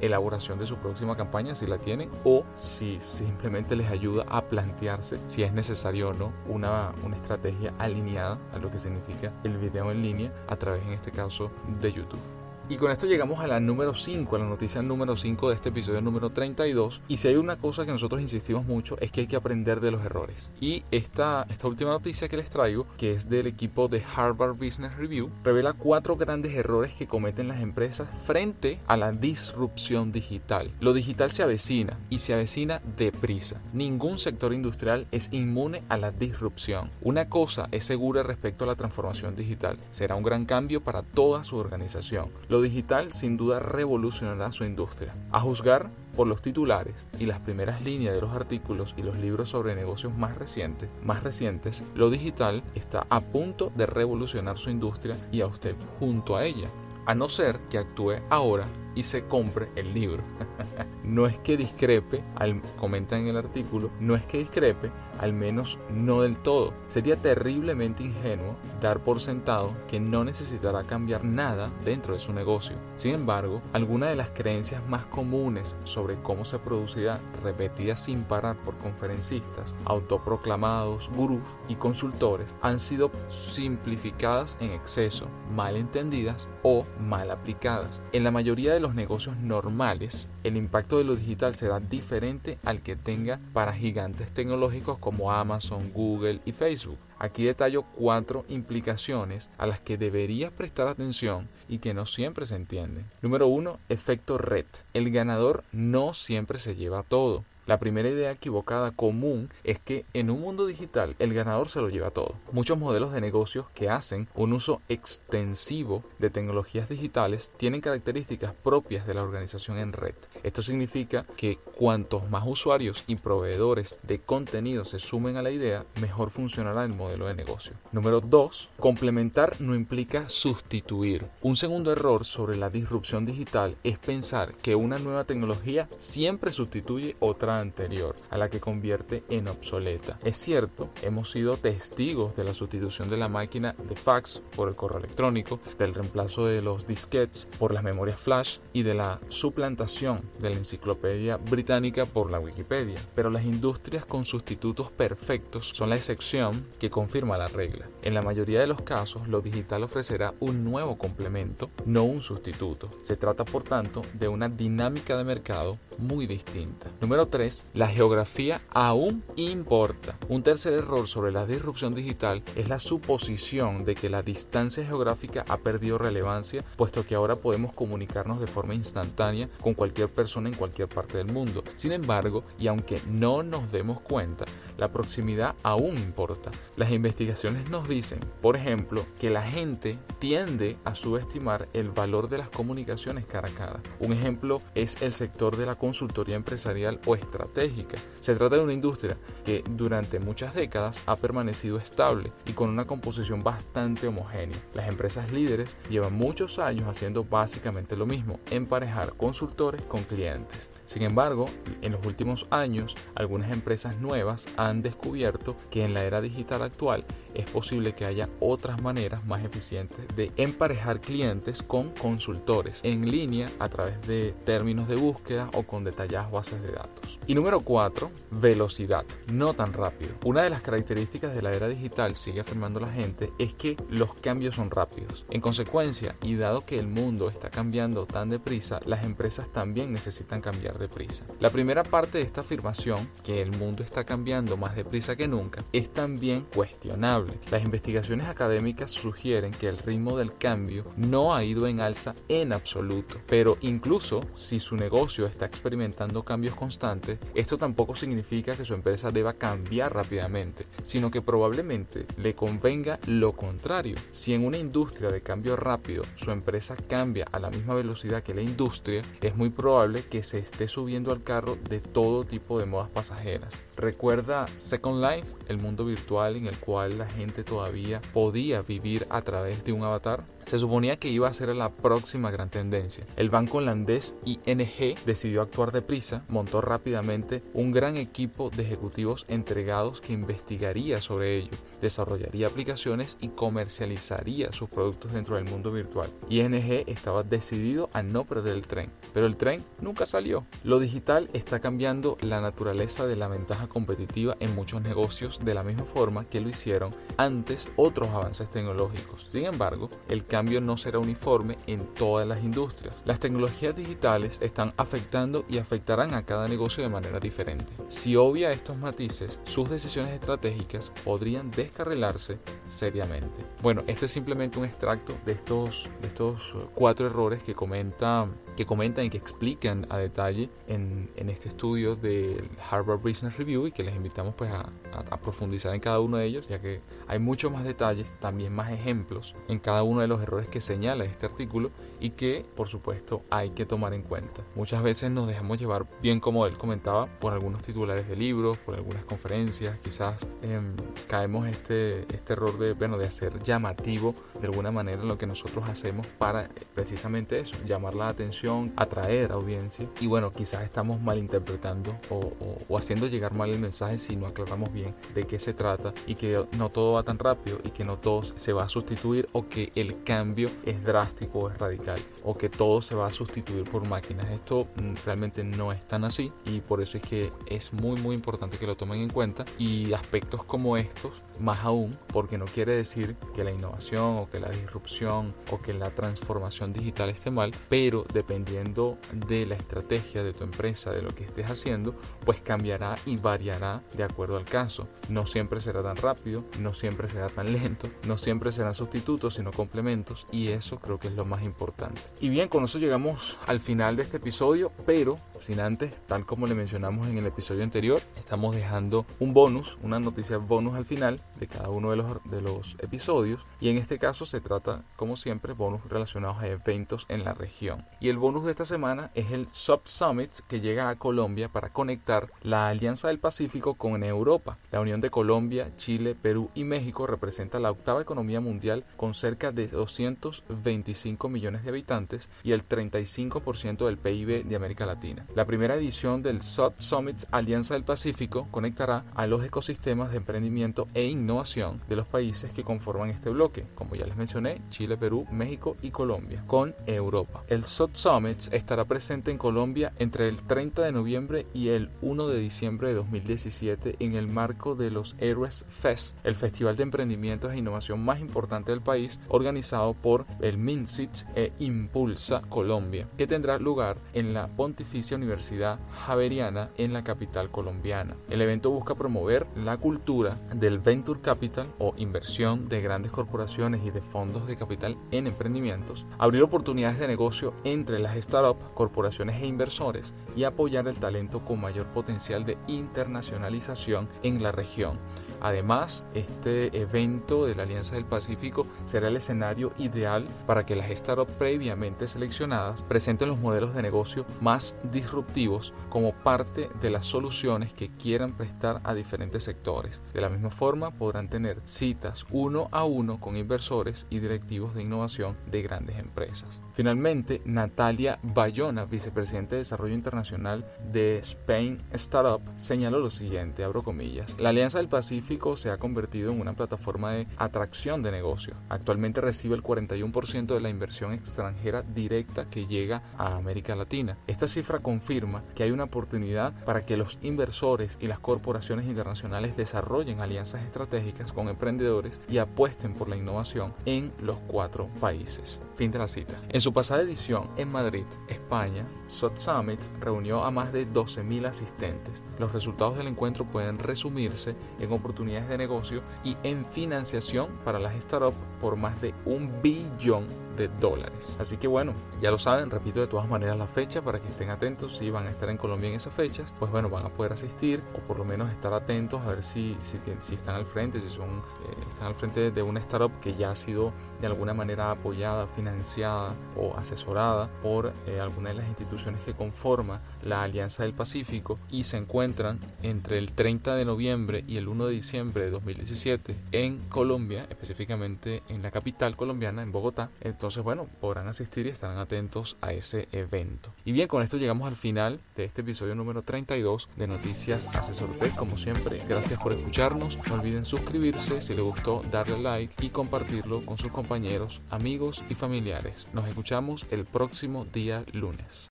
elaboración 0.00 0.58
de 0.58 0.66
su 0.66 0.76
próxima 0.76 1.16
campaña 1.16 1.54
si 1.54 1.66
la 1.66 1.78
tienen 1.78 2.10
o 2.28 2.44
si 2.56 3.00
simplemente 3.00 3.74
les 3.74 3.90
ayuda 3.90 4.24
a 4.28 4.42
plantearse 4.46 5.18
si 5.26 5.42
es 5.42 5.52
necesario 5.54 6.10
o 6.10 6.12
no 6.12 6.32
una, 6.46 6.92
una 7.02 7.16
estrategia 7.16 7.72
alineada 7.78 8.38
a 8.52 8.58
lo 8.58 8.70
que 8.70 8.78
significa 8.78 9.32
el 9.44 9.56
video 9.56 9.90
en 9.90 10.02
línea 10.02 10.32
a 10.46 10.56
través 10.56 10.86
en 10.86 10.92
este 10.92 11.10
caso 11.10 11.50
de 11.80 11.90
YouTube. 11.90 12.37
Y 12.70 12.76
con 12.76 12.90
esto 12.90 13.06
llegamos 13.06 13.40
a 13.40 13.46
la 13.46 13.60
número 13.60 13.94
5, 13.94 14.36
a 14.36 14.40
la 14.40 14.44
noticia 14.44 14.82
número 14.82 15.16
5 15.16 15.48
de 15.48 15.54
este 15.54 15.70
episodio 15.70 16.02
número 16.02 16.28
32. 16.28 17.00
Y 17.08 17.16
si 17.16 17.28
hay 17.28 17.36
una 17.36 17.56
cosa 17.56 17.86
que 17.86 17.92
nosotros 17.92 18.20
insistimos 18.20 18.66
mucho 18.66 18.98
es 19.00 19.10
que 19.10 19.22
hay 19.22 19.26
que 19.26 19.36
aprender 19.36 19.80
de 19.80 19.90
los 19.90 20.04
errores. 20.04 20.50
Y 20.60 20.82
esta, 20.90 21.46
esta 21.48 21.66
última 21.66 21.92
noticia 21.92 22.28
que 22.28 22.36
les 22.36 22.50
traigo, 22.50 22.86
que 22.98 23.12
es 23.12 23.26
del 23.30 23.46
equipo 23.46 23.88
de 23.88 24.02
Harvard 24.14 24.56
Business 24.56 24.94
Review, 24.96 25.30
revela 25.42 25.72
cuatro 25.72 26.16
grandes 26.16 26.52
errores 26.52 26.92
que 26.92 27.06
cometen 27.06 27.48
las 27.48 27.62
empresas 27.62 28.10
frente 28.26 28.80
a 28.86 28.98
la 28.98 29.12
disrupción 29.12 30.12
digital. 30.12 30.70
Lo 30.80 30.92
digital 30.92 31.30
se 31.30 31.42
avecina 31.42 31.98
y 32.10 32.18
se 32.18 32.34
avecina 32.34 32.82
deprisa. 32.98 33.62
Ningún 33.72 34.18
sector 34.18 34.52
industrial 34.52 35.06
es 35.10 35.32
inmune 35.32 35.84
a 35.88 35.96
la 35.96 36.10
disrupción. 36.10 36.90
Una 37.00 37.30
cosa 37.30 37.68
es 37.72 37.86
segura 37.86 38.22
respecto 38.22 38.64
a 38.64 38.66
la 38.66 38.76
transformación 38.76 39.34
digital. 39.36 39.78
Será 39.88 40.16
un 40.16 40.22
gran 40.22 40.44
cambio 40.44 40.82
para 40.82 41.02
toda 41.02 41.44
su 41.44 41.56
organización. 41.56 42.28
Digital 42.60 43.12
sin 43.12 43.36
duda 43.36 43.60
revolucionará 43.60 44.52
su 44.52 44.64
industria. 44.64 45.14
A 45.32 45.40
juzgar 45.40 45.90
por 46.16 46.26
los 46.26 46.42
titulares 46.42 47.06
y 47.18 47.26
las 47.26 47.38
primeras 47.40 47.82
líneas 47.82 48.14
de 48.14 48.20
los 48.20 48.32
artículos 48.32 48.94
y 48.96 49.02
los 49.02 49.18
libros 49.18 49.50
sobre 49.50 49.74
negocios 49.74 50.16
más 50.16 50.36
recientes, 50.36 50.90
más 51.04 51.22
recientes, 51.22 51.82
lo 51.94 52.10
digital 52.10 52.62
está 52.74 53.06
a 53.08 53.20
punto 53.20 53.72
de 53.76 53.86
revolucionar 53.86 54.58
su 54.58 54.70
industria 54.70 55.16
y 55.30 55.40
a 55.40 55.46
usted 55.46 55.76
junto 56.00 56.36
a 56.36 56.44
ella, 56.44 56.68
a 57.06 57.14
no 57.14 57.28
ser 57.28 57.60
que 57.70 57.78
actúe 57.78 58.14
ahora 58.30 58.66
y 58.94 59.04
se 59.04 59.26
compre 59.26 59.68
el 59.76 59.94
libro. 59.94 60.24
no 61.08 61.26
es 61.26 61.38
que 61.38 61.56
discrepe, 61.56 62.22
al, 62.36 62.60
comenta 62.78 63.18
en 63.18 63.26
el 63.26 63.36
artículo, 63.36 63.90
no 63.98 64.14
es 64.14 64.26
que 64.26 64.38
discrepe, 64.38 64.90
al 65.18 65.32
menos 65.32 65.78
no 65.92 66.22
del 66.22 66.36
todo. 66.36 66.72
Sería 66.86 67.16
terriblemente 67.16 68.04
ingenuo 68.04 68.54
dar 68.80 69.02
por 69.02 69.20
sentado 69.20 69.72
que 69.88 69.98
no 69.98 70.24
necesitará 70.24 70.84
cambiar 70.84 71.24
nada 71.24 71.70
dentro 71.84 72.14
de 72.14 72.20
su 72.20 72.32
negocio. 72.32 72.76
Sin 72.96 73.14
embargo, 73.14 73.62
algunas 73.72 74.10
de 74.10 74.16
las 74.16 74.30
creencias 74.30 74.86
más 74.88 75.04
comunes 75.06 75.74
sobre 75.84 76.16
cómo 76.16 76.44
se 76.44 76.58
producirá, 76.58 77.18
repetidas 77.42 78.04
sin 78.04 78.22
parar 78.22 78.56
por 78.56 78.76
conferencistas, 78.76 79.74
autoproclamados, 79.86 81.10
gurús 81.14 81.42
y 81.68 81.76
consultores, 81.76 82.54
han 82.60 82.78
sido 82.78 83.10
simplificadas 83.30 84.56
en 84.60 84.72
exceso, 84.72 85.26
mal 85.54 85.76
entendidas 85.76 86.46
o 86.62 86.84
mal 87.00 87.30
aplicadas. 87.30 88.02
En 88.12 88.24
la 88.24 88.30
mayoría 88.30 88.74
de 88.74 88.80
los 88.80 88.94
negocios 88.94 89.36
normales, 89.38 90.28
el 90.44 90.56
impacto 90.56 90.97
de 90.98 91.04
lo 91.04 91.16
digital 91.16 91.54
será 91.54 91.80
diferente 91.80 92.58
al 92.64 92.82
que 92.82 92.96
tenga 92.96 93.40
para 93.52 93.72
gigantes 93.72 94.32
tecnológicos 94.32 94.98
como 94.98 95.32
Amazon, 95.32 95.92
Google 95.92 96.40
y 96.44 96.52
Facebook. 96.52 96.98
Aquí 97.18 97.44
detallo 97.44 97.82
cuatro 97.82 98.44
implicaciones 98.48 99.50
a 99.58 99.66
las 99.66 99.80
que 99.80 99.96
deberías 99.96 100.52
prestar 100.52 100.86
atención 100.86 101.48
y 101.68 101.78
que 101.78 101.94
no 101.94 102.06
siempre 102.06 102.46
se 102.46 102.54
entienden. 102.54 103.10
Número 103.22 103.48
uno, 103.48 103.80
efecto 103.88 104.38
red. 104.38 104.66
El 104.94 105.10
ganador 105.10 105.64
no 105.72 106.14
siempre 106.14 106.58
se 106.58 106.76
lleva 106.76 107.02
todo. 107.02 107.44
La 107.68 107.78
primera 107.78 108.08
idea 108.08 108.30
equivocada 108.30 108.92
común 108.92 109.50
es 109.62 109.78
que 109.78 110.06
en 110.14 110.30
un 110.30 110.40
mundo 110.40 110.64
digital 110.64 111.14
el 111.18 111.34
ganador 111.34 111.68
se 111.68 111.82
lo 111.82 111.90
lleva 111.90 112.10
todo. 112.10 112.36
Muchos 112.50 112.78
modelos 112.78 113.12
de 113.12 113.20
negocios 113.20 113.66
que 113.74 113.90
hacen 113.90 114.26
un 114.34 114.54
uso 114.54 114.80
extensivo 114.88 116.02
de 116.18 116.30
tecnologías 116.30 116.88
digitales 116.88 117.52
tienen 117.58 117.82
características 117.82 118.54
propias 118.54 119.06
de 119.06 119.12
la 119.12 119.22
organización 119.22 119.76
en 119.76 119.92
red. 119.92 120.14
Esto 120.44 120.62
significa 120.62 121.26
que 121.36 121.58
cuantos 121.58 122.30
más 122.30 122.44
usuarios 122.46 123.04
y 123.06 123.16
proveedores 123.16 123.98
de 124.02 124.18
contenido 124.18 124.86
se 124.86 124.98
sumen 124.98 125.36
a 125.36 125.42
la 125.42 125.50
idea, 125.50 125.84
mejor 126.00 126.30
funcionará 126.30 126.84
el 126.84 126.94
modelo 126.94 127.26
de 127.26 127.34
negocio. 127.34 127.74
Número 127.92 128.22
2. 128.22 128.70
Complementar 128.78 129.60
no 129.60 129.74
implica 129.74 130.30
sustituir. 130.30 131.28
Un 131.42 131.54
segundo 131.54 131.92
error 131.92 132.24
sobre 132.24 132.56
la 132.56 132.70
disrupción 132.70 133.26
digital 133.26 133.76
es 133.84 133.98
pensar 133.98 134.54
que 134.54 134.74
una 134.74 134.98
nueva 134.98 135.24
tecnología 135.24 135.86
siempre 135.98 136.50
sustituye 136.50 137.14
otra 137.20 137.57
anterior, 137.58 138.16
a 138.30 138.38
la 138.38 138.48
que 138.48 138.60
convierte 138.60 139.24
en 139.28 139.48
obsoleta. 139.48 140.18
Es 140.24 140.36
cierto, 140.36 140.90
hemos 141.02 141.30
sido 141.30 141.56
testigos 141.56 142.36
de 142.36 142.44
la 142.44 142.54
sustitución 142.54 143.10
de 143.10 143.16
la 143.16 143.28
máquina 143.28 143.74
de 143.88 143.96
fax 143.96 144.42
por 144.56 144.68
el 144.68 144.76
correo 144.76 144.98
electrónico, 144.98 145.60
del 145.78 145.94
reemplazo 145.94 146.46
de 146.46 146.62
los 146.62 146.86
disquetes 146.86 147.48
por 147.58 147.72
las 147.72 147.82
memorias 147.82 148.18
flash 148.18 148.58
y 148.72 148.82
de 148.82 148.94
la 148.94 149.20
suplantación 149.28 150.20
de 150.40 150.50
la 150.50 150.56
enciclopedia 150.56 151.36
británica 151.36 152.06
por 152.06 152.30
la 152.30 152.40
Wikipedia. 152.40 153.00
Pero 153.14 153.30
las 153.30 153.44
industrias 153.44 154.04
con 154.04 154.24
sustitutos 154.24 154.90
perfectos 154.90 155.68
son 155.68 155.90
la 155.90 155.96
excepción 155.96 156.66
que 156.78 156.90
confirma 156.90 157.38
la 157.38 157.48
regla. 157.48 157.88
En 158.02 158.14
la 158.14 158.22
mayoría 158.22 158.60
de 158.60 158.66
los 158.66 158.82
casos, 158.82 159.28
lo 159.28 159.40
digital 159.40 159.82
ofrecerá 159.82 160.34
un 160.40 160.64
nuevo 160.64 160.96
complemento, 160.96 161.70
no 161.84 162.04
un 162.04 162.22
sustituto. 162.22 162.88
Se 163.02 163.16
trata, 163.16 163.44
por 163.44 163.62
tanto, 163.62 164.02
de 164.14 164.28
una 164.28 164.48
dinámica 164.48 165.16
de 165.16 165.24
mercado 165.24 165.78
muy 165.98 166.26
distinta. 166.26 166.90
Número 167.00 167.26
3 167.26 167.66
la 167.74 167.88
geografía 167.88 168.60
aún 168.72 169.22
importa. 169.36 170.18
Un 170.28 170.42
tercer 170.42 170.74
error 170.74 171.06
sobre 171.06 171.32
la 171.32 171.46
disrupción 171.46 171.94
digital 171.94 172.42
es 172.56 172.68
la 172.68 172.78
suposición 172.78 173.84
de 173.84 173.94
que 173.94 174.08
la 174.08 174.22
distancia 174.22 174.84
geográfica 174.84 175.44
ha 175.48 175.58
perdido 175.58 175.98
relevancia, 175.98 176.64
puesto 176.76 177.04
que 177.04 177.14
ahora 177.14 177.36
podemos 177.36 177.72
comunicarnos 177.72 178.40
de 178.40 178.46
forma 178.46 178.74
instantánea 178.74 179.48
con 179.60 179.74
cualquier 179.74 180.08
persona 180.08 180.48
en 180.48 180.54
cualquier 180.54 180.88
parte 180.88 181.18
del 181.18 181.32
mundo. 181.32 181.62
Sin 181.76 181.92
embargo, 181.92 182.44
y 182.58 182.66
aunque 182.66 183.00
no 183.06 183.42
nos 183.42 183.70
demos 183.70 184.00
cuenta, 184.00 184.44
la 184.76 184.92
proximidad 184.92 185.54
aún 185.62 185.96
importa. 185.98 186.50
Las 186.76 186.92
investigaciones 186.92 187.68
nos 187.70 187.88
dicen, 187.88 188.20
por 188.40 188.56
ejemplo, 188.56 189.04
que 189.18 189.30
la 189.30 189.42
gente 189.42 189.98
tiende 190.18 190.76
a 190.84 190.94
subestimar 190.94 191.68
el 191.72 191.90
valor 191.90 192.28
de 192.28 192.38
las 192.38 192.48
comunicaciones 192.48 193.26
cara 193.26 193.48
a 193.48 193.52
cara. 193.52 193.80
Un 194.00 194.12
ejemplo 194.12 194.60
es 194.74 195.00
el 195.02 195.12
sector 195.12 195.56
de 195.56 195.66
la 195.66 195.74
consultoría 195.88 196.36
empresarial 196.36 197.00
o 197.06 197.14
estratégica. 197.14 197.96
Se 198.20 198.34
trata 198.34 198.56
de 198.56 198.62
una 198.62 198.74
industria 198.74 199.16
que 199.42 199.64
durante 199.70 200.20
muchas 200.20 200.54
décadas 200.54 201.00
ha 201.06 201.16
permanecido 201.16 201.78
estable 201.78 202.30
y 202.44 202.52
con 202.52 202.68
una 202.68 202.86
composición 202.86 203.42
bastante 203.42 204.06
homogénea. 204.06 204.58
Las 204.74 204.86
empresas 204.86 205.32
líderes 205.32 205.78
llevan 205.88 206.12
muchos 206.12 206.58
años 206.58 206.86
haciendo 206.88 207.24
básicamente 207.24 207.96
lo 207.96 208.04
mismo, 208.04 208.38
emparejar 208.50 209.14
consultores 209.14 209.86
con 209.86 210.02
clientes. 210.02 210.68
Sin 210.84 211.02
embargo, 211.02 211.46
en 211.80 211.92
los 211.92 212.04
últimos 212.04 212.46
años, 212.50 212.94
algunas 213.14 213.50
empresas 213.50 213.98
nuevas 213.98 214.46
han 214.58 214.82
descubierto 214.82 215.56
que 215.70 215.84
en 215.84 215.94
la 215.94 216.04
era 216.04 216.20
digital 216.20 216.62
actual 216.62 217.06
es 217.34 217.48
posible 217.50 217.94
que 217.94 218.04
haya 218.04 218.28
otras 218.40 218.82
maneras 218.82 219.24
más 219.26 219.44
eficientes 219.44 220.06
de 220.16 220.32
emparejar 220.36 221.00
clientes 221.00 221.62
con 221.62 221.90
consultores 221.90 222.80
en 222.82 223.10
línea 223.10 223.50
a 223.58 223.68
través 223.68 224.00
de 224.06 224.34
términos 224.44 224.88
de 224.88 224.96
búsqueda 224.96 225.50
o 225.54 225.62
con 225.64 225.84
detalladas 225.84 226.30
bases 226.30 226.62
de 226.62 226.72
datos. 226.72 227.18
Y 227.26 227.34
número 227.34 227.60
4, 227.60 228.10
velocidad, 228.30 229.04
no 229.32 229.54
tan 229.54 229.72
rápido. 229.72 230.14
Una 230.24 230.42
de 230.42 230.50
las 230.50 230.62
características 230.62 231.34
de 231.34 231.42
la 231.42 231.52
era 231.52 231.68
digital, 231.68 232.16
sigue 232.16 232.40
afirmando 232.40 232.80
la 232.80 232.90
gente, 232.90 233.32
es 233.38 233.54
que 233.54 233.76
los 233.88 234.14
cambios 234.14 234.54
son 234.54 234.70
rápidos. 234.70 235.26
En 235.30 235.40
consecuencia, 235.40 236.16
y 236.22 236.36
dado 236.36 236.64
que 236.64 236.78
el 236.78 236.88
mundo 236.88 237.28
está 237.28 237.50
cambiando 237.50 238.06
tan 238.06 238.30
deprisa, 238.30 238.80
las 238.86 239.04
empresas 239.04 239.52
también 239.52 239.92
necesitan 239.92 240.40
cambiar 240.40 240.78
deprisa. 240.78 241.26
La 241.40 241.50
primera 241.50 241.82
parte 241.82 242.18
de 242.18 242.24
esta 242.24 242.40
afirmación, 242.40 243.08
que 243.22 243.42
el 243.42 243.52
mundo 243.52 243.82
está 243.82 244.04
cambiando 244.04 244.56
más 244.56 244.74
deprisa 244.74 245.16
que 245.16 245.28
nunca, 245.28 245.64
es 245.72 245.92
también 245.92 246.46
cuestionable. 246.54 247.17
Las 247.50 247.64
investigaciones 247.64 248.26
académicas 248.26 248.90
sugieren 248.90 249.52
que 249.52 249.68
el 249.68 249.78
ritmo 249.78 250.16
del 250.16 250.36
cambio 250.36 250.84
no 250.96 251.34
ha 251.34 251.44
ido 251.44 251.66
en 251.66 251.80
alza 251.80 252.14
en 252.28 252.52
absoluto, 252.52 253.16
pero 253.26 253.56
incluso 253.60 254.20
si 254.34 254.58
su 254.58 254.76
negocio 254.76 255.26
está 255.26 255.46
experimentando 255.46 256.24
cambios 256.24 256.54
constantes, 256.54 257.18
esto 257.34 257.56
tampoco 257.56 257.94
significa 257.94 258.54
que 258.54 258.64
su 258.64 258.74
empresa 258.74 259.10
deba 259.10 259.34
cambiar 259.34 259.94
rápidamente, 259.94 260.66
sino 260.82 261.10
que 261.10 261.22
probablemente 261.22 262.06
le 262.16 262.34
convenga 262.34 262.98
lo 263.06 263.32
contrario. 263.32 263.96
Si 264.10 264.34
en 264.34 264.44
una 264.44 264.58
industria 264.58 265.10
de 265.10 265.20
cambio 265.20 265.56
rápido 265.56 266.04
su 266.16 266.30
empresa 266.30 266.76
cambia 266.76 267.26
a 267.32 267.38
la 267.38 267.50
misma 267.50 267.74
velocidad 267.74 268.22
que 268.22 268.34
la 268.34 268.42
industria, 268.42 269.02
es 269.20 269.36
muy 269.36 269.50
probable 269.50 270.02
que 270.02 270.22
se 270.22 270.38
esté 270.38 270.68
subiendo 270.68 271.12
al 271.12 271.22
carro 271.22 271.56
de 271.68 271.80
todo 271.80 272.24
tipo 272.24 272.58
de 272.58 272.66
modas 272.66 272.88
pasajeras. 272.88 273.60
Recuerda 273.76 274.46
Second 274.54 275.02
Life, 275.02 275.28
el 275.48 275.58
mundo 275.58 275.84
virtual 275.84 276.36
en 276.36 276.46
el 276.46 276.58
cual 276.58 276.98
la 276.98 277.07
gente 277.08 277.44
todavía 277.44 278.00
podía 278.12 278.62
vivir 278.62 279.06
a 279.10 279.22
través 279.22 279.64
de 279.64 279.72
un 279.72 279.84
avatar. 279.84 280.24
Se 280.48 280.58
suponía 280.58 280.98
que 280.98 281.10
iba 281.10 281.28
a 281.28 281.32
ser 281.34 281.54
la 281.54 281.70
próxima 281.70 282.30
gran 282.30 282.48
tendencia. 282.48 283.06
El 283.16 283.28
banco 283.28 283.58
holandés 283.58 284.14
ING 284.24 284.94
decidió 285.04 285.42
actuar 285.42 285.72
deprisa, 285.72 286.24
montó 286.28 286.62
rápidamente 286.62 287.42
un 287.52 287.70
gran 287.70 287.98
equipo 287.98 288.48
de 288.48 288.62
ejecutivos 288.62 289.26
entregados 289.28 290.00
que 290.00 290.14
investigaría 290.14 291.02
sobre 291.02 291.36
ello, 291.36 291.50
desarrollaría 291.82 292.46
aplicaciones 292.46 293.18
y 293.20 293.28
comercializaría 293.28 294.50
sus 294.54 294.70
productos 294.70 295.12
dentro 295.12 295.36
del 295.36 295.44
mundo 295.44 295.70
virtual. 295.70 296.10
ING 296.30 296.54
estaba 296.86 297.24
decidido 297.24 297.90
a 297.92 298.02
no 298.02 298.24
perder 298.24 298.56
el 298.56 298.66
tren, 298.66 298.90
pero 299.12 299.26
el 299.26 299.36
tren 299.36 299.62
nunca 299.82 300.06
salió. 300.06 300.46
Lo 300.64 300.78
digital 300.78 301.28
está 301.34 301.60
cambiando 301.60 302.16
la 302.22 302.40
naturaleza 302.40 303.06
de 303.06 303.16
la 303.16 303.28
ventaja 303.28 303.66
competitiva 303.66 304.34
en 304.40 304.54
muchos 304.54 304.80
negocios 304.80 305.40
de 305.44 305.52
la 305.52 305.62
misma 305.62 305.84
forma 305.84 306.24
que 306.24 306.40
lo 306.40 306.48
hicieron 306.48 306.94
antes 307.18 307.68
otros 307.76 308.08
avances 308.08 308.48
tecnológicos. 308.48 309.26
Sin 309.30 309.44
embargo, 309.44 309.90
el 310.08 310.24
cambio 310.24 310.37
no 310.42 310.76
será 310.76 310.98
uniforme 310.98 311.56
en 311.66 311.84
todas 311.94 312.26
las 312.26 312.42
industrias. 312.42 313.02
Las 313.04 313.18
tecnologías 313.18 313.74
digitales 313.74 314.38
están 314.42 314.72
afectando 314.76 315.44
y 315.48 315.58
afectarán 315.58 316.14
a 316.14 316.24
cada 316.24 316.48
negocio 316.48 316.82
de 316.82 316.88
manera 316.88 317.18
diferente. 317.18 317.72
Si 317.88 318.16
obvia 318.16 318.52
estos 318.52 318.76
matices, 318.76 319.40
sus 319.44 319.68
decisiones 319.68 320.12
estratégicas 320.12 320.92
podrían 321.04 321.50
descarrilarse 321.50 322.38
seriamente. 322.68 323.44
Bueno, 323.62 323.82
esto 323.86 324.04
es 324.04 324.12
simplemente 324.12 324.58
un 324.58 324.64
extracto 324.64 325.14
de 325.24 325.32
estos, 325.32 325.90
de 326.00 326.08
estos 326.08 326.56
cuatro 326.74 327.06
errores 327.06 327.42
que 327.42 327.54
comenta 327.54 328.28
que 328.58 328.66
comentan 328.66 329.04
y 329.04 329.10
que 329.10 329.18
explican 329.18 329.86
a 329.88 329.98
detalle 329.98 330.50
en, 330.66 331.08
en 331.14 331.30
este 331.30 331.48
estudio 331.48 331.94
del 331.94 332.48
Harvard 332.68 333.00
Business 333.00 333.36
Review 333.36 333.68
y 333.68 333.70
que 333.70 333.84
les 333.84 333.94
invitamos 333.94 334.34
pues 334.34 334.50
a, 334.50 334.68
a, 334.92 335.20
profundizar 335.20 335.72
en 335.74 335.80
cada 335.80 336.00
uno 336.00 336.16
de 336.16 336.26
ellos 336.26 336.48
ya 336.48 336.60
que 336.60 336.80
hay 337.06 337.20
muchos 337.20 337.52
más 337.52 337.62
detalles, 337.62 338.16
también 338.18 338.52
más 338.52 338.72
ejemplos 338.72 339.36
en 339.46 339.60
cada 339.60 339.84
uno 339.84 340.00
de 340.00 340.08
los 340.08 340.20
que 340.48 340.60
señala 340.60 341.04
este 341.04 341.26
artículo 341.26 341.70
y 342.00 342.10
que 342.10 342.44
por 342.54 342.68
supuesto 342.68 343.22
hay 343.30 343.50
que 343.50 343.66
tomar 343.66 343.94
en 343.94 344.02
cuenta. 344.02 344.42
Muchas 344.54 344.82
veces 344.82 345.10
nos 345.10 345.26
dejamos 345.26 345.58
llevar 345.58 345.86
bien 346.02 346.20
como 346.20 346.46
él 346.46 346.56
comentaba 346.58 347.06
por 347.18 347.32
algunos 347.32 347.62
titulares 347.62 348.08
de 348.08 348.16
libros, 348.16 348.58
por 348.58 348.74
algunas 348.74 349.04
conferencias, 349.04 349.78
quizás 349.78 350.18
eh, 350.42 350.58
caemos 351.06 351.48
este, 351.48 352.00
este 352.14 352.34
error 352.34 352.58
de, 352.58 352.74
bueno, 352.74 352.98
de 352.98 353.06
hacer 353.06 353.42
llamativo 353.42 354.14
de 354.40 354.46
alguna 354.46 354.70
manera 354.70 355.02
lo 355.02 355.16
que 355.16 355.26
nosotros 355.26 355.68
hacemos 355.68 356.06
para 356.06 356.48
precisamente 356.74 357.40
eso, 357.40 357.56
llamar 357.66 357.94
la 357.94 358.08
atención 358.08 358.72
atraer 358.76 359.32
audiencia. 359.32 359.88
Y 360.00 360.06
bueno, 360.06 360.30
quizás 360.30 360.62
estamos 360.62 361.00
malinterpretando 361.00 361.96
o, 362.10 362.32
o, 362.68 362.78
haciendo 362.78 363.06
llegar 363.06 363.34
mal 363.34 363.50
el 363.50 363.58
mensaje 363.58 363.98
si 363.98 364.16
no 364.16 364.26
aclaramos 364.26 364.72
bien 364.72 364.94
de 365.14 365.26
qué 365.26 365.38
se 365.38 365.54
trata 365.54 365.94
y 366.06 366.14
que 366.14 366.44
no 366.56 366.68
todo 366.68 366.94
va 366.94 367.02
tan 367.02 367.18
rápido 367.18 367.58
y 367.64 367.70
que 367.70 367.84
no 367.84 367.98
todo 367.98 368.22
se 368.22 368.52
va 368.52 368.64
a 368.64 368.68
sustituir 368.68 369.28
o 369.32 369.48
que 369.48 369.72
el 369.74 370.02
cambio 370.02 370.17
es 370.64 370.84
drástico 370.84 371.50
es 371.50 371.58
radical 371.58 372.00
o 372.24 372.34
que 372.34 372.48
todo 372.48 372.82
se 372.82 372.94
va 372.94 373.06
a 373.06 373.12
sustituir 373.12 373.64
por 373.64 373.86
máquinas. 373.88 374.28
Esto 374.30 374.68
mm, 374.76 374.94
realmente 375.04 375.44
no 375.44 375.72
es 375.72 375.86
tan 375.86 376.04
así 376.04 376.32
y 376.44 376.60
por 376.60 376.80
eso 376.80 376.98
es 376.98 377.02
que 377.02 377.32
es 377.46 377.72
muy 377.72 378.00
muy 378.00 378.14
importante 378.14 378.58
que 378.58 378.66
lo 378.66 378.76
tomen 378.76 379.00
en 379.00 379.10
cuenta 379.10 379.44
y 379.58 379.92
aspectos 379.92 380.44
como 380.44 380.76
estos 380.76 381.22
más 381.40 381.64
aún 381.64 381.96
porque 382.12 382.38
no 382.38 382.46
quiere 382.46 382.74
decir 382.74 383.16
que 383.34 383.44
la 383.44 383.52
innovación 383.52 384.16
o 384.16 384.28
que 384.28 384.40
la 384.40 384.50
disrupción 384.50 385.34
o 385.50 385.60
que 385.60 385.72
la 385.72 385.90
transformación 385.90 386.72
digital 386.72 387.10
esté 387.10 387.30
mal, 387.30 387.52
pero 387.68 388.04
dependiendo 388.12 388.98
de 389.28 389.46
la 389.46 389.54
estrategia 389.54 390.22
de 390.22 390.32
tu 390.32 390.44
empresa, 390.44 390.90
de 390.92 391.02
lo 391.02 391.14
que 391.14 391.24
estés 391.24 391.50
haciendo, 391.50 391.94
pues 392.24 392.40
cambiará 392.40 392.96
y 393.06 393.16
variará 393.16 393.82
de 393.94 394.04
acuerdo 394.04 394.36
al 394.36 394.44
caso. 394.44 394.88
No 395.08 395.26
siempre 395.26 395.60
será 395.60 395.82
tan 395.82 395.96
rápido, 395.96 396.44
no 396.58 396.72
siempre 396.72 397.08
será 397.08 397.28
tan 397.28 397.52
lento, 397.52 397.88
no 398.06 398.16
siempre 398.16 398.52
serán 398.52 398.74
sustitutos, 398.74 399.34
sino 399.34 399.52
complementos 399.52 399.97
y 400.30 400.48
eso 400.48 400.78
creo 400.78 400.98
que 400.98 401.08
es 401.08 401.14
lo 401.14 401.24
más 401.24 401.42
importante. 401.42 402.00
Y 402.20 402.28
bien, 402.28 402.48
con 402.48 402.64
eso 402.64 402.78
llegamos 402.78 403.38
al 403.46 403.60
final 403.60 403.96
de 403.96 404.02
este 404.02 404.18
episodio, 404.18 404.72
pero 404.86 405.18
sin 405.40 405.60
antes, 405.60 406.02
tal 406.06 406.26
como 406.26 406.46
le 406.46 406.54
mencionamos 406.54 407.08
en 407.08 407.18
el 407.18 407.26
episodio 407.26 407.62
anterior, 407.62 408.00
estamos 408.16 408.54
dejando 408.54 409.06
un 409.18 409.32
bonus, 409.32 409.78
una 409.82 410.00
noticia 410.00 410.38
bonus 410.38 410.76
al 410.76 410.84
final 410.84 411.20
de 411.38 411.46
cada 411.46 411.70
uno 411.70 411.90
de 411.90 411.96
los, 411.96 412.06
de 412.24 412.40
los 412.40 412.76
episodios 412.80 413.46
y 413.60 413.68
en 413.68 413.78
este 413.78 413.98
caso 413.98 414.24
se 414.24 414.40
trata, 414.40 414.84
como 414.96 415.16
siempre, 415.16 415.52
bonus 415.52 415.88
relacionados 415.88 416.38
a 416.38 416.48
eventos 416.48 417.06
en 417.08 417.24
la 417.24 417.34
región. 417.34 417.84
Y 418.00 418.08
el 418.08 418.18
bonus 418.18 418.44
de 418.44 418.50
esta 418.50 418.64
semana 418.64 419.10
es 419.14 419.32
el 419.32 419.48
Sub 419.52 419.82
Summit 419.84 420.32
que 420.48 420.60
llega 420.60 420.88
a 420.88 420.96
Colombia 420.96 421.48
para 421.48 421.70
conectar 421.70 422.30
la 422.42 422.68
Alianza 422.68 423.08
del 423.08 423.18
Pacífico 423.18 423.74
con 423.74 424.02
Europa. 424.02 424.58
La 424.70 424.80
unión 424.80 425.00
de 425.00 425.10
Colombia, 425.10 425.74
Chile, 425.76 426.14
Perú 426.14 426.50
y 426.54 426.64
México 426.64 427.06
representa 427.06 427.58
la 427.58 427.70
octava 427.70 428.02
economía 428.02 428.40
mundial 428.40 428.84
con 428.96 429.14
cerca 429.14 429.52
de 429.52 429.68
225 429.88 431.28
millones 431.28 431.64
de 431.64 431.70
habitantes 431.70 432.28
y 432.42 432.52
el 432.52 432.66
35% 432.66 433.86
del 433.86 433.98
PIB 433.98 434.44
de 434.44 434.56
América 434.56 434.86
Latina. 434.86 435.26
La 435.34 435.46
primera 435.46 435.74
edición 435.74 436.22
del 436.22 436.42
Sub 436.42 436.74
Summit 436.78 437.24
Alianza 437.30 437.74
del 437.74 437.84
Pacífico 437.84 438.48
conectará 438.50 439.04
a 439.14 439.26
los 439.26 439.44
ecosistemas 439.44 440.10
de 440.10 440.18
emprendimiento 440.18 440.88
e 440.94 441.04
innovación 441.06 441.80
de 441.88 441.96
los 441.96 442.06
países 442.06 442.52
que 442.52 442.64
conforman 442.64 443.10
este 443.10 443.30
bloque, 443.30 443.66
como 443.74 443.94
ya 443.94 444.06
les 444.06 444.16
mencioné, 444.16 444.60
Chile, 444.70 444.96
Perú, 444.96 445.26
México 445.30 445.76
y 445.80 445.90
Colombia, 445.90 446.44
con 446.46 446.74
Europa. 446.86 447.44
El 447.48 447.64
Sub 447.64 447.90
Summit 447.94 448.52
estará 448.52 448.84
presente 448.84 449.30
en 449.30 449.38
Colombia 449.38 449.92
entre 449.98 450.28
el 450.28 450.42
30 450.42 450.82
de 450.82 450.92
noviembre 450.92 451.46
y 451.54 451.68
el 451.68 451.90
1 452.02 452.28
de 452.28 452.38
diciembre 452.38 452.88
de 452.88 452.94
2017 452.94 453.96
en 454.00 454.14
el 454.14 454.28
marco 454.28 454.74
de 454.74 454.90
los 454.90 455.16
Héroes 455.18 455.64
Fest, 455.68 456.16
el 456.24 456.34
festival 456.34 456.76
de 456.76 456.82
emprendimientos 456.82 457.52
e 457.52 457.58
innovación 457.58 458.04
más 458.04 458.20
importante 458.20 458.72
del 458.72 458.82
país, 458.82 459.18
organizado 459.28 459.77
por 460.02 460.26
el 460.40 460.58
MINSIT 460.58 461.10
e 461.34 461.52
Impulsa 461.60 462.42
Colombia, 462.48 463.08
que 463.16 463.26
tendrá 463.26 463.58
lugar 463.58 463.98
en 464.12 464.34
la 464.34 464.48
Pontificia 464.48 465.16
Universidad 465.16 465.78
Javeriana 465.92 466.70
en 466.76 466.92
la 466.92 467.04
capital 467.04 467.50
colombiana. 467.50 468.16
El 468.30 468.42
evento 468.42 468.70
busca 468.70 468.94
promover 468.94 469.46
la 469.56 469.76
cultura 469.76 470.38
del 470.54 470.78
Venture 470.78 471.20
Capital 471.20 471.68
o 471.78 471.94
inversión 471.96 472.68
de 472.68 472.80
grandes 472.80 473.12
corporaciones 473.12 473.84
y 473.84 473.90
de 473.90 474.02
fondos 474.02 474.46
de 474.46 474.56
capital 474.56 474.96
en 475.10 475.26
emprendimientos, 475.26 476.06
abrir 476.18 476.42
oportunidades 476.42 476.98
de 476.98 477.08
negocio 477.08 477.54
entre 477.64 477.98
las 477.98 478.16
startups, 478.16 478.68
corporaciones 478.74 479.40
e 479.40 479.46
inversores 479.46 480.14
y 480.36 480.44
apoyar 480.44 480.88
el 480.88 480.98
talento 480.98 481.44
con 481.44 481.60
mayor 481.60 481.86
potencial 481.92 482.44
de 482.44 482.58
internacionalización 482.66 484.08
en 484.22 484.42
la 484.42 484.52
región. 484.52 484.98
Además, 485.40 486.04
este 486.14 486.76
evento 486.76 487.46
de 487.46 487.54
la 487.54 487.62
Alianza 487.62 487.94
del 487.94 488.04
Pacífico 488.04 488.66
será 488.84 489.08
el 489.08 489.16
escenario 489.16 489.72
ideal 489.78 490.26
para 490.46 490.66
que 490.66 490.76
las 490.76 490.90
startups 490.90 491.32
previamente 491.32 492.08
seleccionadas 492.08 492.82
presenten 492.82 493.28
los 493.28 493.38
modelos 493.38 493.74
de 493.74 493.82
negocio 493.82 494.26
más 494.40 494.74
disruptivos 494.90 495.72
como 495.88 496.12
parte 496.12 496.68
de 496.80 496.90
las 496.90 497.06
soluciones 497.06 497.72
que 497.72 497.90
quieran 497.90 498.32
prestar 498.32 498.80
a 498.84 498.94
diferentes 498.94 499.44
sectores. 499.44 500.00
De 500.12 500.20
la 500.20 500.28
misma 500.28 500.50
forma, 500.50 500.90
podrán 500.90 501.28
tener 501.28 501.60
citas 501.64 502.26
uno 502.30 502.68
a 502.72 502.84
uno 502.84 503.20
con 503.20 503.36
inversores 503.36 504.06
y 504.10 504.18
directivos 504.18 504.74
de 504.74 504.82
innovación 504.82 505.36
de 505.50 505.62
grandes 505.62 505.98
empresas. 505.98 506.60
Finalmente, 506.72 507.42
Natalia 507.44 508.18
Bayona, 508.22 508.84
vicepresidente 508.84 509.56
de 509.56 509.60
Desarrollo 509.60 509.94
Internacional 509.94 510.64
de 510.90 511.18
Spain 511.18 511.78
Startup, 511.92 512.42
señaló 512.56 512.98
lo 512.98 513.10
siguiente, 513.10 513.64
abro 513.64 513.82
comillas, 513.82 514.36
la 514.38 514.50
Alianza 514.50 514.78
del 514.78 514.88
Pacífico 514.88 515.27
se 515.56 515.70
ha 515.70 515.76
convertido 515.76 516.32
en 516.32 516.40
una 516.40 516.54
plataforma 516.54 517.12
de 517.12 517.26
atracción 517.36 518.02
de 518.02 518.10
negocios. 518.10 518.56
Actualmente 518.70 519.20
recibe 519.20 519.54
el 519.54 519.62
41% 519.62 520.46
de 520.46 520.60
la 520.60 520.70
inversión 520.70 521.12
extranjera 521.12 521.82
directa 521.82 522.48
que 522.48 522.66
llega 522.66 523.02
a 523.18 523.36
América 523.36 523.76
Latina. 523.76 524.16
Esta 524.26 524.48
cifra 524.48 524.78
confirma 524.78 525.44
que 525.54 525.64
hay 525.64 525.70
una 525.70 525.84
oportunidad 525.84 526.54
para 526.64 526.80
que 526.86 526.96
los 526.96 527.18
inversores 527.20 527.98
y 528.00 528.06
las 528.06 528.20
corporaciones 528.20 528.86
internacionales 528.86 529.56
desarrollen 529.56 530.20
alianzas 530.20 530.62
estratégicas 530.62 531.32
con 531.32 531.48
emprendedores 531.48 532.22
y 532.28 532.38
apuesten 532.38 532.94
por 532.94 533.10
la 533.10 533.16
innovación 533.16 533.74
en 533.84 534.12
los 534.20 534.40
cuatro 534.46 534.88
países. 534.98 535.60
Fin 535.78 535.92
de 535.92 535.98
la 536.00 536.08
cita. 536.08 536.34
En 536.48 536.60
su 536.60 536.72
pasada 536.72 537.02
edición 537.02 537.48
en 537.56 537.70
Madrid, 537.70 538.02
España, 538.26 538.84
SOT 539.06 539.36
Summits 539.36 539.92
reunió 540.00 540.42
a 540.42 540.50
más 540.50 540.72
de 540.72 540.84
12.000 540.84 541.46
asistentes. 541.46 542.24
Los 542.36 542.50
resultados 542.50 542.96
del 542.96 543.06
encuentro 543.06 543.44
pueden 543.44 543.78
resumirse 543.78 544.56
en 544.80 544.90
oportunidades 544.90 545.48
de 545.48 545.56
negocio 545.56 546.02
y 546.24 546.36
en 546.42 546.66
financiación 546.66 547.60
para 547.64 547.78
las 547.78 547.94
startups 547.94 548.36
por 548.60 548.74
más 548.74 549.00
de 549.00 549.14
un 549.24 549.52
billón 549.62 550.26
de 550.58 550.68
dólares. 550.68 551.36
Así 551.38 551.56
que 551.56 551.68
bueno, 551.68 551.94
ya 552.20 552.30
lo 552.30 552.38
saben, 552.38 552.70
repito 552.70 553.00
de 553.00 553.06
todas 553.06 553.28
maneras 553.28 553.56
la 553.56 553.66
fecha 553.66 554.02
para 554.02 554.20
que 554.20 554.28
estén 554.28 554.50
atentos 554.50 554.96
si 554.96 555.10
van 555.10 555.26
a 555.26 555.30
estar 555.30 555.48
en 555.48 555.56
Colombia 555.56 555.88
en 555.88 555.94
esas 555.94 556.12
fechas, 556.12 556.52
pues 556.58 556.70
bueno, 556.70 556.90
van 556.90 557.06
a 557.06 557.08
poder 557.08 557.32
asistir 557.32 557.82
o 557.94 557.98
por 558.06 558.18
lo 558.18 558.24
menos 558.24 558.50
estar 558.50 558.72
atentos 558.72 559.22
a 559.22 559.28
ver 559.30 559.42
si, 559.42 559.76
si, 559.80 559.98
si 560.18 560.34
están 560.34 560.56
al 560.56 560.66
frente, 560.66 561.00
si 561.00 561.08
son, 561.08 561.28
eh, 561.28 561.74
están 561.90 562.08
al 562.08 562.14
frente 562.14 562.50
de 562.50 562.62
una 562.62 562.80
startup 562.80 563.12
que 563.20 563.34
ya 563.34 563.50
ha 563.50 563.56
sido 563.56 563.92
de 564.20 564.26
alguna 564.26 564.52
manera 564.52 564.90
apoyada, 564.90 565.46
financiada 565.46 566.34
o 566.56 566.76
asesorada 566.76 567.48
por 567.62 567.92
eh, 568.06 568.20
alguna 568.20 568.50
de 568.50 568.56
las 568.56 568.68
instituciones 568.68 569.20
que 569.20 569.34
conforma 569.34 570.00
la 570.22 570.42
Alianza 570.42 570.82
del 570.82 570.92
Pacífico 570.92 571.58
y 571.70 571.84
se 571.84 571.96
encuentran 571.96 572.58
entre 572.82 573.18
el 573.18 573.32
30 573.32 573.76
de 573.76 573.84
noviembre 573.84 574.44
y 574.46 574.56
el 574.56 574.68
1 574.68 574.86
de 574.86 574.92
diciembre 574.92 575.44
de 575.44 575.50
2017 575.50 576.34
en 576.52 576.78
Colombia, 576.88 577.46
específicamente 577.48 578.42
en 578.48 578.62
la 578.62 578.70
capital 578.70 579.16
colombiana, 579.16 579.62
en 579.62 579.72
Bogotá. 579.72 580.10
Entonces, 580.48 580.64
bueno, 580.64 580.88
podrán 581.02 581.28
asistir 581.28 581.66
y 581.66 581.68
estarán 581.68 581.98
atentos 581.98 582.56
a 582.62 582.72
ese 582.72 583.06
evento. 583.12 583.74
Y 583.84 583.92
bien, 583.92 584.08
con 584.08 584.22
esto 584.22 584.38
llegamos 584.38 584.66
al 584.66 584.76
final 584.76 585.20
de 585.36 585.44
este 585.44 585.60
episodio 585.60 585.94
número 585.94 586.22
32 586.22 586.88
de 586.96 587.06
Noticias 587.06 587.68
Asesor 587.74 588.14
Tech. 588.14 588.34
Como 588.34 588.56
siempre, 588.56 588.98
gracias 589.06 589.38
por 589.42 589.52
escucharnos. 589.52 590.16
No 590.26 590.36
olviden 590.36 590.64
suscribirse 590.64 591.42
si 591.42 591.52
les 591.52 591.62
gustó, 591.62 592.00
darle 592.10 592.38
like 592.38 592.74
y 592.82 592.88
compartirlo 592.88 593.60
con 593.66 593.76
sus 593.76 593.92
compañeros, 593.92 594.62
amigos 594.70 595.22
y 595.28 595.34
familiares. 595.34 596.06
Nos 596.14 596.26
escuchamos 596.26 596.86
el 596.90 597.04
próximo 597.04 597.66
día 597.66 598.06
lunes. 598.14 598.66